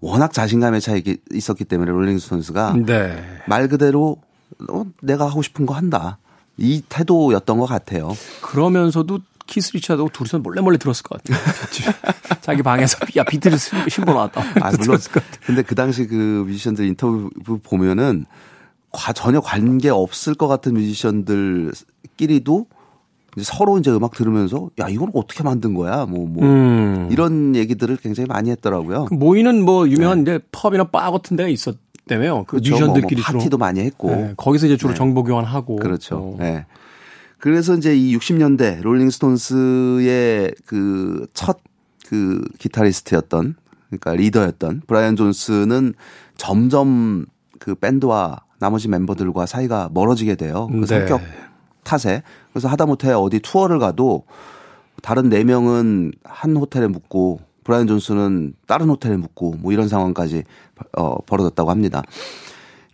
워낙 0.00 0.34
자신감의 0.34 0.82
차이가 0.82 1.14
있었기 1.32 1.64
때문에 1.64 1.92
롤링스톤스가 1.92 2.76
네. 2.84 3.24
말 3.46 3.68
그대로 3.68 4.18
어, 4.68 4.84
내가 5.00 5.30
하고 5.30 5.40
싶은 5.40 5.64
거 5.64 5.72
한다. 5.72 6.18
이 6.58 6.82
태도였던 6.90 7.58
것 7.58 7.64
같아요. 7.64 8.14
그러면서도 8.42 9.20
키스 9.46 9.72
리차도 9.74 10.10
둘이서 10.12 10.38
몰래 10.38 10.60
몰래 10.60 10.78
들었을 10.78 11.02
것 11.02 11.22
같아요. 11.22 11.38
자기 12.40 12.62
방에서 12.62 12.98
야 13.16 13.24
비틀즈 13.24 13.88
신보 13.88 14.12
나왔다. 14.12 14.42
아, 14.60 14.72
물론. 14.78 14.98
근데 15.44 15.62
그 15.62 15.74
당시 15.74 16.06
그 16.06 16.44
뮤지션들 16.46 16.86
인터뷰 16.86 17.30
보면은 17.62 18.26
과, 18.92 19.12
전혀 19.12 19.40
관계 19.40 19.88
없을 19.88 20.34
것 20.34 20.48
같은 20.48 20.74
뮤지션들끼리도 20.74 22.66
이제 23.36 23.44
서로 23.44 23.78
이제 23.78 23.90
음악 23.90 24.12
들으면서 24.12 24.68
야, 24.80 24.88
이건 24.88 25.10
어떻게 25.14 25.42
만든 25.42 25.72
거야? 25.74 26.04
뭐, 26.04 26.26
뭐. 26.26 26.44
음. 26.44 27.08
이런 27.10 27.56
얘기들을 27.56 27.96
굉장히 27.96 28.26
많이 28.26 28.50
했더라고요. 28.50 29.06
모이는 29.10 29.64
뭐 29.64 29.88
유명한 29.88 30.22
이제 30.22 30.38
펍이나 30.52 30.84
바 30.84 31.10
같은 31.10 31.36
데가 31.36 31.48
있었다며요. 31.48 32.44
그 32.46 32.56
네. 32.56 32.60
그렇죠. 32.60 32.70
뭐, 32.70 32.78
뭐 32.78 32.88
뮤지션들끼리 32.88 33.22
주로. 33.22 33.38
파티도 33.38 33.58
많이 33.58 33.80
했고. 33.80 34.10
네, 34.10 34.34
거기서 34.36 34.66
이제 34.66 34.76
주로 34.76 34.90
네. 34.90 34.98
정보 34.98 35.24
교환하고. 35.24 35.76
그렇죠. 35.76 36.16
어. 36.16 36.36
네. 36.38 36.66
그래서 37.42 37.74
이제 37.74 37.96
이 37.96 38.16
60년대 38.16 38.82
롤링스톤스의 38.82 40.54
그첫그 40.64 42.44
기타리스트였던 42.60 43.56
그러니까 43.88 44.14
리더였던 44.14 44.82
브라이언 44.86 45.16
존스는 45.16 45.94
점점 46.36 47.26
그 47.58 47.74
밴드와 47.74 48.44
나머지 48.60 48.86
멤버들과 48.86 49.46
사이가 49.46 49.90
멀어지게 49.92 50.36
돼요. 50.36 50.68
그 50.70 50.76
네. 50.82 50.86
성격 50.86 51.20
탓에. 51.82 52.22
그래서 52.52 52.68
하다못해 52.68 53.10
어디 53.10 53.40
투어를 53.40 53.80
가도 53.80 54.22
다른 55.02 55.28
네 55.28 55.42
명은 55.42 56.12
한 56.22 56.54
호텔에 56.54 56.86
묵고 56.86 57.40
브라이언 57.64 57.88
존스는 57.88 58.54
다른 58.68 58.88
호텔에 58.88 59.16
묵고 59.16 59.56
뭐 59.58 59.72
이런 59.72 59.88
상황까지 59.88 60.44
어 60.96 61.20
벌어졌다고 61.22 61.70
합니다. 61.72 62.04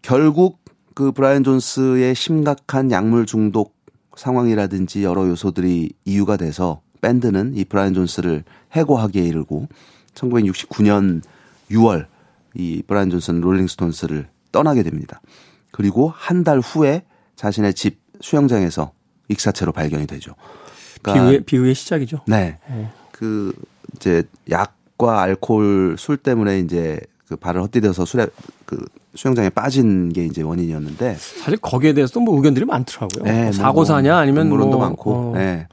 결국 0.01 0.61
그 0.95 1.13
브라이언 1.13 1.45
존스의 1.45 2.15
심각한 2.15 2.91
약물 2.91 3.27
중독 3.27 3.78
상황이라든지 4.19 5.05
여러 5.05 5.29
요소들이 5.29 5.93
이유가 6.05 6.37
돼서 6.37 6.81
밴드는 7.01 7.55
이 7.57 7.65
브라이언 7.65 7.95
존스를 7.95 8.43
해고하기에 8.73 9.23
이르고 9.23 9.69
1969년 10.15 11.23
6월 11.71 12.07
이 12.55 12.83
브라이언 12.87 13.11
존스는 13.11 13.41
롤링스톤스를 13.41 14.29
떠나게 14.51 14.83
됩니다. 14.83 15.21
그리고 15.71 16.13
한 16.15 16.43
달 16.43 16.59
후에 16.59 17.03
자신의 17.37 17.75
집 17.75 18.01
수영장에서 18.21 18.91
익사체로 19.29 19.71
발견이 19.71 20.07
되죠. 20.09 20.35
그러니까 21.03 21.25
비유의, 21.27 21.41
비유의 21.45 21.75
시작이죠. 21.77 22.23
네. 22.27 22.59
어. 22.67 22.93
그 23.13 23.53
이제 23.95 24.25
약과 24.51 25.23
알코올 25.23 25.95
술 25.97 26.17
때문에 26.17 26.59
이제 26.59 26.99
그 27.29 27.37
발을 27.37 27.63
헛디뎌서 27.63 28.05
술에 28.07 28.27
그 28.65 28.83
수영장에 29.15 29.51
빠진 29.51 30.13
게 30.13 30.25
이제 30.25 30.43
원인이었는데 30.43 31.17
사실 31.19 31.59
거기에 31.59 31.93
대해서도 31.93 32.21
뭐 32.21 32.37
의견들이 32.37 32.65
많더라고요. 32.65 33.25
네, 33.25 33.41
뭐뭐 33.41 33.53
사고사냐 33.53 34.17
아니면 34.17 34.47
음모론도 34.47 34.79
뭐 34.79 34.87
많고. 34.87 35.13
어, 35.13 35.33
네. 35.35 35.69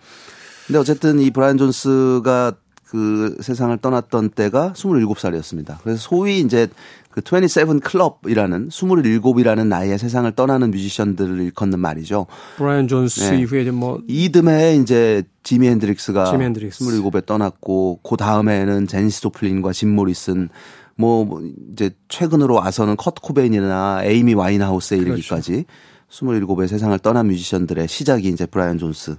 근데 0.67 0.79
어쨌든 0.79 1.19
이 1.19 1.31
브라이언 1.31 1.57
존스가 1.57 2.53
그 2.87 3.37
세상을 3.41 3.75
떠났던 3.77 4.31
때가 4.31 4.73
27살이었습니다. 4.75 5.77
그래서 5.83 5.99
소위 5.99 6.39
이제 6.39 6.67
그 7.09 7.21
27 7.21 7.79
클럽이라는 7.79 8.69
27이라는 8.69 9.67
나이에 9.67 9.97
세상을 9.97 10.29
떠나는 10.33 10.71
뮤지션들을 10.71 11.39
일컫는 11.39 11.79
말이죠. 11.79 12.27
브라이언 12.57 12.89
존스 12.89 13.31
네. 13.31 13.39
이후에 13.39 13.71
뭐 13.71 14.01
이듬해에 14.07 14.75
이제 14.75 15.23
지미 15.43 15.69
핸드릭스가 15.69 16.25
지미 16.25 16.43
핸드릭스. 16.43 16.83
27에 16.83 17.25
떠났고 17.25 18.01
그 18.03 18.17
다음에는 18.17 18.87
제니스 18.87 19.21
조플린과 19.21 19.71
짐 19.71 19.95
모리슨 19.95 20.49
뭐, 20.97 21.25
뭐 21.25 21.41
이제 21.73 21.91
최근으로 22.07 22.55
와서는 22.55 22.95
커트 22.95 23.21
코베인이나 23.21 24.03
에이미 24.03 24.33
와인하우스에 24.33 24.97
그렇죠. 24.97 25.13
이르기까지 25.15 25.65
27에 26.09 26.67
세상을 26.67 26.97
떠난 26.99 27.27
뮤지션들의 27.27 27.87
시작이 27.87 28.27
이제 28.29 28.45
브라이언 28.45 28.77
존스 28.77 29.15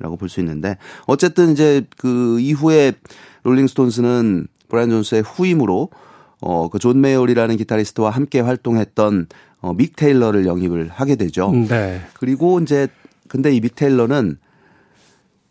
라고 0.00 0.16
볼 0.16 0.28
수 0.28 0.40
있는데 0.40 0.76
어쨌든 1.06 1.52
이제 1.52 1.86
그 1.96 2.40
이후에 2.40 2.92
롤링스톤스는 3.44 4.48
브라이언 4.68 4.90
존스의 4.90 5.22
후임으로 5.22 5.90
어 6.40 6.68
그 6.68 6.78
존 6.78 7.00
메이올이라는 7.00 7.56
기타리스트와 7.56 8.10
함께 8.10 8.40
활동했던 8.40 9.26
어, 9.60 9.72
믹 9.74 9.96
테일러를 9.96 10.44
영입을 10.46 10.88
하게 10.88 11.16
되죠. 11.16 11.50
네. 11.52 12.02
그리고 12.14 12.60
이제 12.60 12.88
근데 13.28 13.52
이 13.54 13.60
믹 13.60 13.74
테일러는 13.74 14.38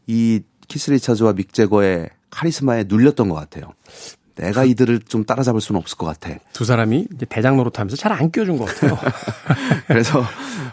이 0.08 0.42
키스 0.68 0.92
리차즈와 0.92 1.34
믹 1.34 1.54
제거의 1.54 2.10
카리스마에 2.30 2.84
눌렸던 2.88 3.30
것 3.30 3.36
같아요. 3.36 3.72
내가 4.36 4.66
이들을 4.66 5.02
좀 5.08 5.24
따라잡을 5.24 5.62
수는 5.62 5.80
없을 5.80 5.98
것 5.98 6.06
같아. 6.06 6.36
두 6.54 6.66
사람이 6.66 7.08
이제 7.16 7.26
대장 7.28 7.58
노릇하면서 7.58 7.96
잘안 7.96 8.32
껴준 8.32 8.58
것 8.58 8.66
같아요. 8.66 8.98
그래서 9.88 10.24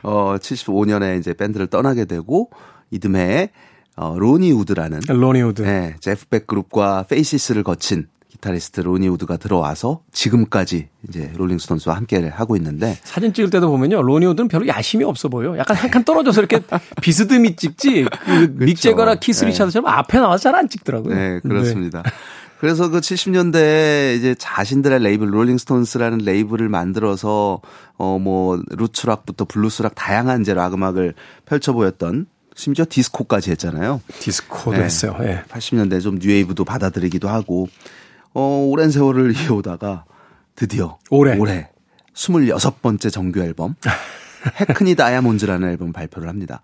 어 0.02 0.36
75년에 0.38 1.18
이제 1.18 1.32
밴드를 1.34 1.66
떠나게 1.68 2.04
되고 2.06 2.50
이듬해에 2.90 3.50
어 3.96 4.16
로니 4.18 4.52
우드라는 4.52 5.00
로니 5.08 5.42
우드. 5.42 5.62
네, 5.62 5.94
제프 6.00 6.26
백 6.26 6.46
그룹과 6.46 7.04
페이시스를 7.08 7.62
거친 7.62 8.08
기타리스트 8.30 8.80
로니 8.80 9.06
우드가 9.08 9.36
들어와서 9.36 10.00
지금까지 10.10 10.88
이제 11.08 11.30
롤링스톤스와 11.36 11.94
함께 11.94 12.26
하고 12.28 12.56
있는데 12.56 12.98
사진 13.04 13.32
찍을 13.34 13.50
때도 13.50 13.68
보면요 13.68 14.02
로니 14.02 14.24
우드는 14.26 14.48
별로 14.48 14.66
야심이 14.66 15.04
없어 15.04 15.28
보여. 15.28 15.56
약간 15.58 15.76
한 15.76 15.90
칸 15.90 16.02
떨어져서 16.04 16.40
이렇게 16.40 16.60
비스듬히 17.02 17.54
찍지. 17.54 18.06
그믹 18.24 18.78
제거나 18.80 19.16
키스 19.16 19.44
리차드처럼 19.44 19.84
네. 19.84 19.90
앞에 19.98 20.18
나와서 20.18 20.42
잘 20.44 20.54
안 20.56 20.68
찍더라고요. 20.68 21.14
네 21.14 21.40
그렇습니다. 21.40 22.02
네. 22.02 22.10
그래서 22.62 22.88
그 22.90 23.00
70년대에 23.00 24.16
이제 24.16 24.36
자신들의 24.38 25.00
레이블 25.00 25.34
롤링스톤스라는 25.34 26.18
레이블을 26.18 26.68
만들어서 26.68 27.60
어 27.98 28.18
뭐 28.20 28.62
roots 28.68 28.96
rock부터 28.96 29.46
blues 29.46 29.74
rock 29.74 29.96
다양한 29.96 30.42
이제 30.42 30.54
락 30.54 30.72
음악을 30.74 31.14
펼쳐 31.44 31.72
보였던 31.72 32.26
심지어 32.54 32.84
디스코까지 32.88 33.50
했잖아요. 33.50 34.00
디스코도 34.20 34.76
네. 34.76 34.84
했어요. 34.84 35.16
네. 35.18 35.42
80년대 35.48 36.00
좀 36.00 36.20
뉴웨이브도 36.20 36.64
받아들이기도 36.64 37.28
하고 37.28 37.68
어 38.32 38.64
오랜 38.70 38.92
세월을 38.92 39.34
이어오다가 39.42 40.04
드디어 40.54 40.98
올해 41.10 41.36
올해 41.38 41.68
26번째 42.14 43.10
정규 43.10 43.40
앨범 43.40 43.74
해크니 44.60 44.94
다이아몬드라는 44.94 45.68
앨범 45.68 45.92
발표를 45.92 46.28
합니다. 46.28 46.60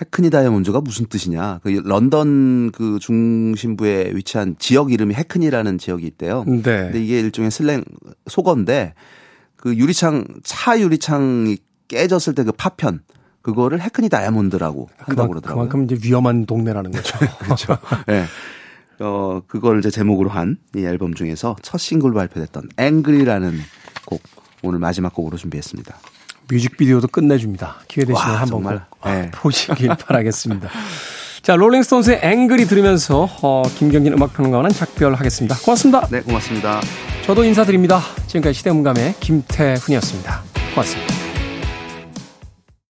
해크니 0.00 0.30
다이아몬드가 0.30 0.80
무슨 0.82 1.06
뜻이냐? 1.06 1.60
그 1.62 1.68
런던 1.84 2.70
그 2.72 2.98
중심부에 3.00 4.12
위치한 4.14 4.56
지역 4.58 4.92
이름이 4.92 5.14
해크니라는 5.14 5.78
지역이 5.78 6.06
있대요. 6.06 6.44
네. 6.46 6.62
근데 6.62 7.02
이게 7.02 7.18
일종의 7.20 7.50
슬랭 7.50 7.82
속어인데 8.26 8.94
그 9.56 9.74
유리창 9.76 10.24
차 10.44 10.78
유리창이 10.78 11.56
깨졌을 11.88 12.34
때 12.34 12.44
그 12.44 12.52
파편 12.52 13.00
그거를 13.42 13.80
해크니 13.80 14.08
다이아몬드라고 14.08 14.88
한다고 14.98 15.28
그러더라고요. 15.30 15.68
그만큼 15.68 15.84
이제 15.84 15.96
위험한 16.06 16.46
동네라는 16.46 16.90
거죠. 16.90 17.16
그렇죠. 17.40 17.78
예. 18.08 18.12
네. 18.12 18.24
어, 18.98 19.40
그걸 19.46 19.78
이제 19.78 19.90
제목으로 19.90 20.30
한 20.30 20.56
이 20.74 20.80
앨범 20.84 21.14
중에서 21.14 21.56
첫 21.62 21.78
싱글 21.78 22.12
발표됐던 22.12 22.68
앵그리라는 22.76 23.58
곡 24.04 24.20
오늘 24.62 24.78
마지막 24.78 25.14
곡으로 25.14 25.36
준비했습니다. 25.36 25.96
뮤직비디오도 26.48 27.08
끝내줍니다. 27.08 27.76
기회 27.88 28.04
되시면 28.04 28.30
와, 28.34 28.40
한번 28.40 28.62
꼭 28.62 28.80
네. 29.04 29.30
보시길 29.32 29.88
바라겠습니다. 30.06 30.68
자, 31.42 31.54
롤링스톤스의 31.54 32.20
앵글이 32.22 32.66
들으면서 32.66 33.28
어, 33.42 33.62
김경진 33.78 34.12
음악평론가와는 34.14 34.70
작별하겠습니다. 34.70 35.56
고맙습니다. 35.58 36.06
네, 36.08 36.20
고맙습니다. 36.20 36.80
저도 37.24 37.44
인사드립니다. 37.44 38.00
지금까지 38.26 38.58
시대문감의 38.58 39.14
김태훈이었습니다. 39.20 40.42
고맙습니다. 40.74 41.25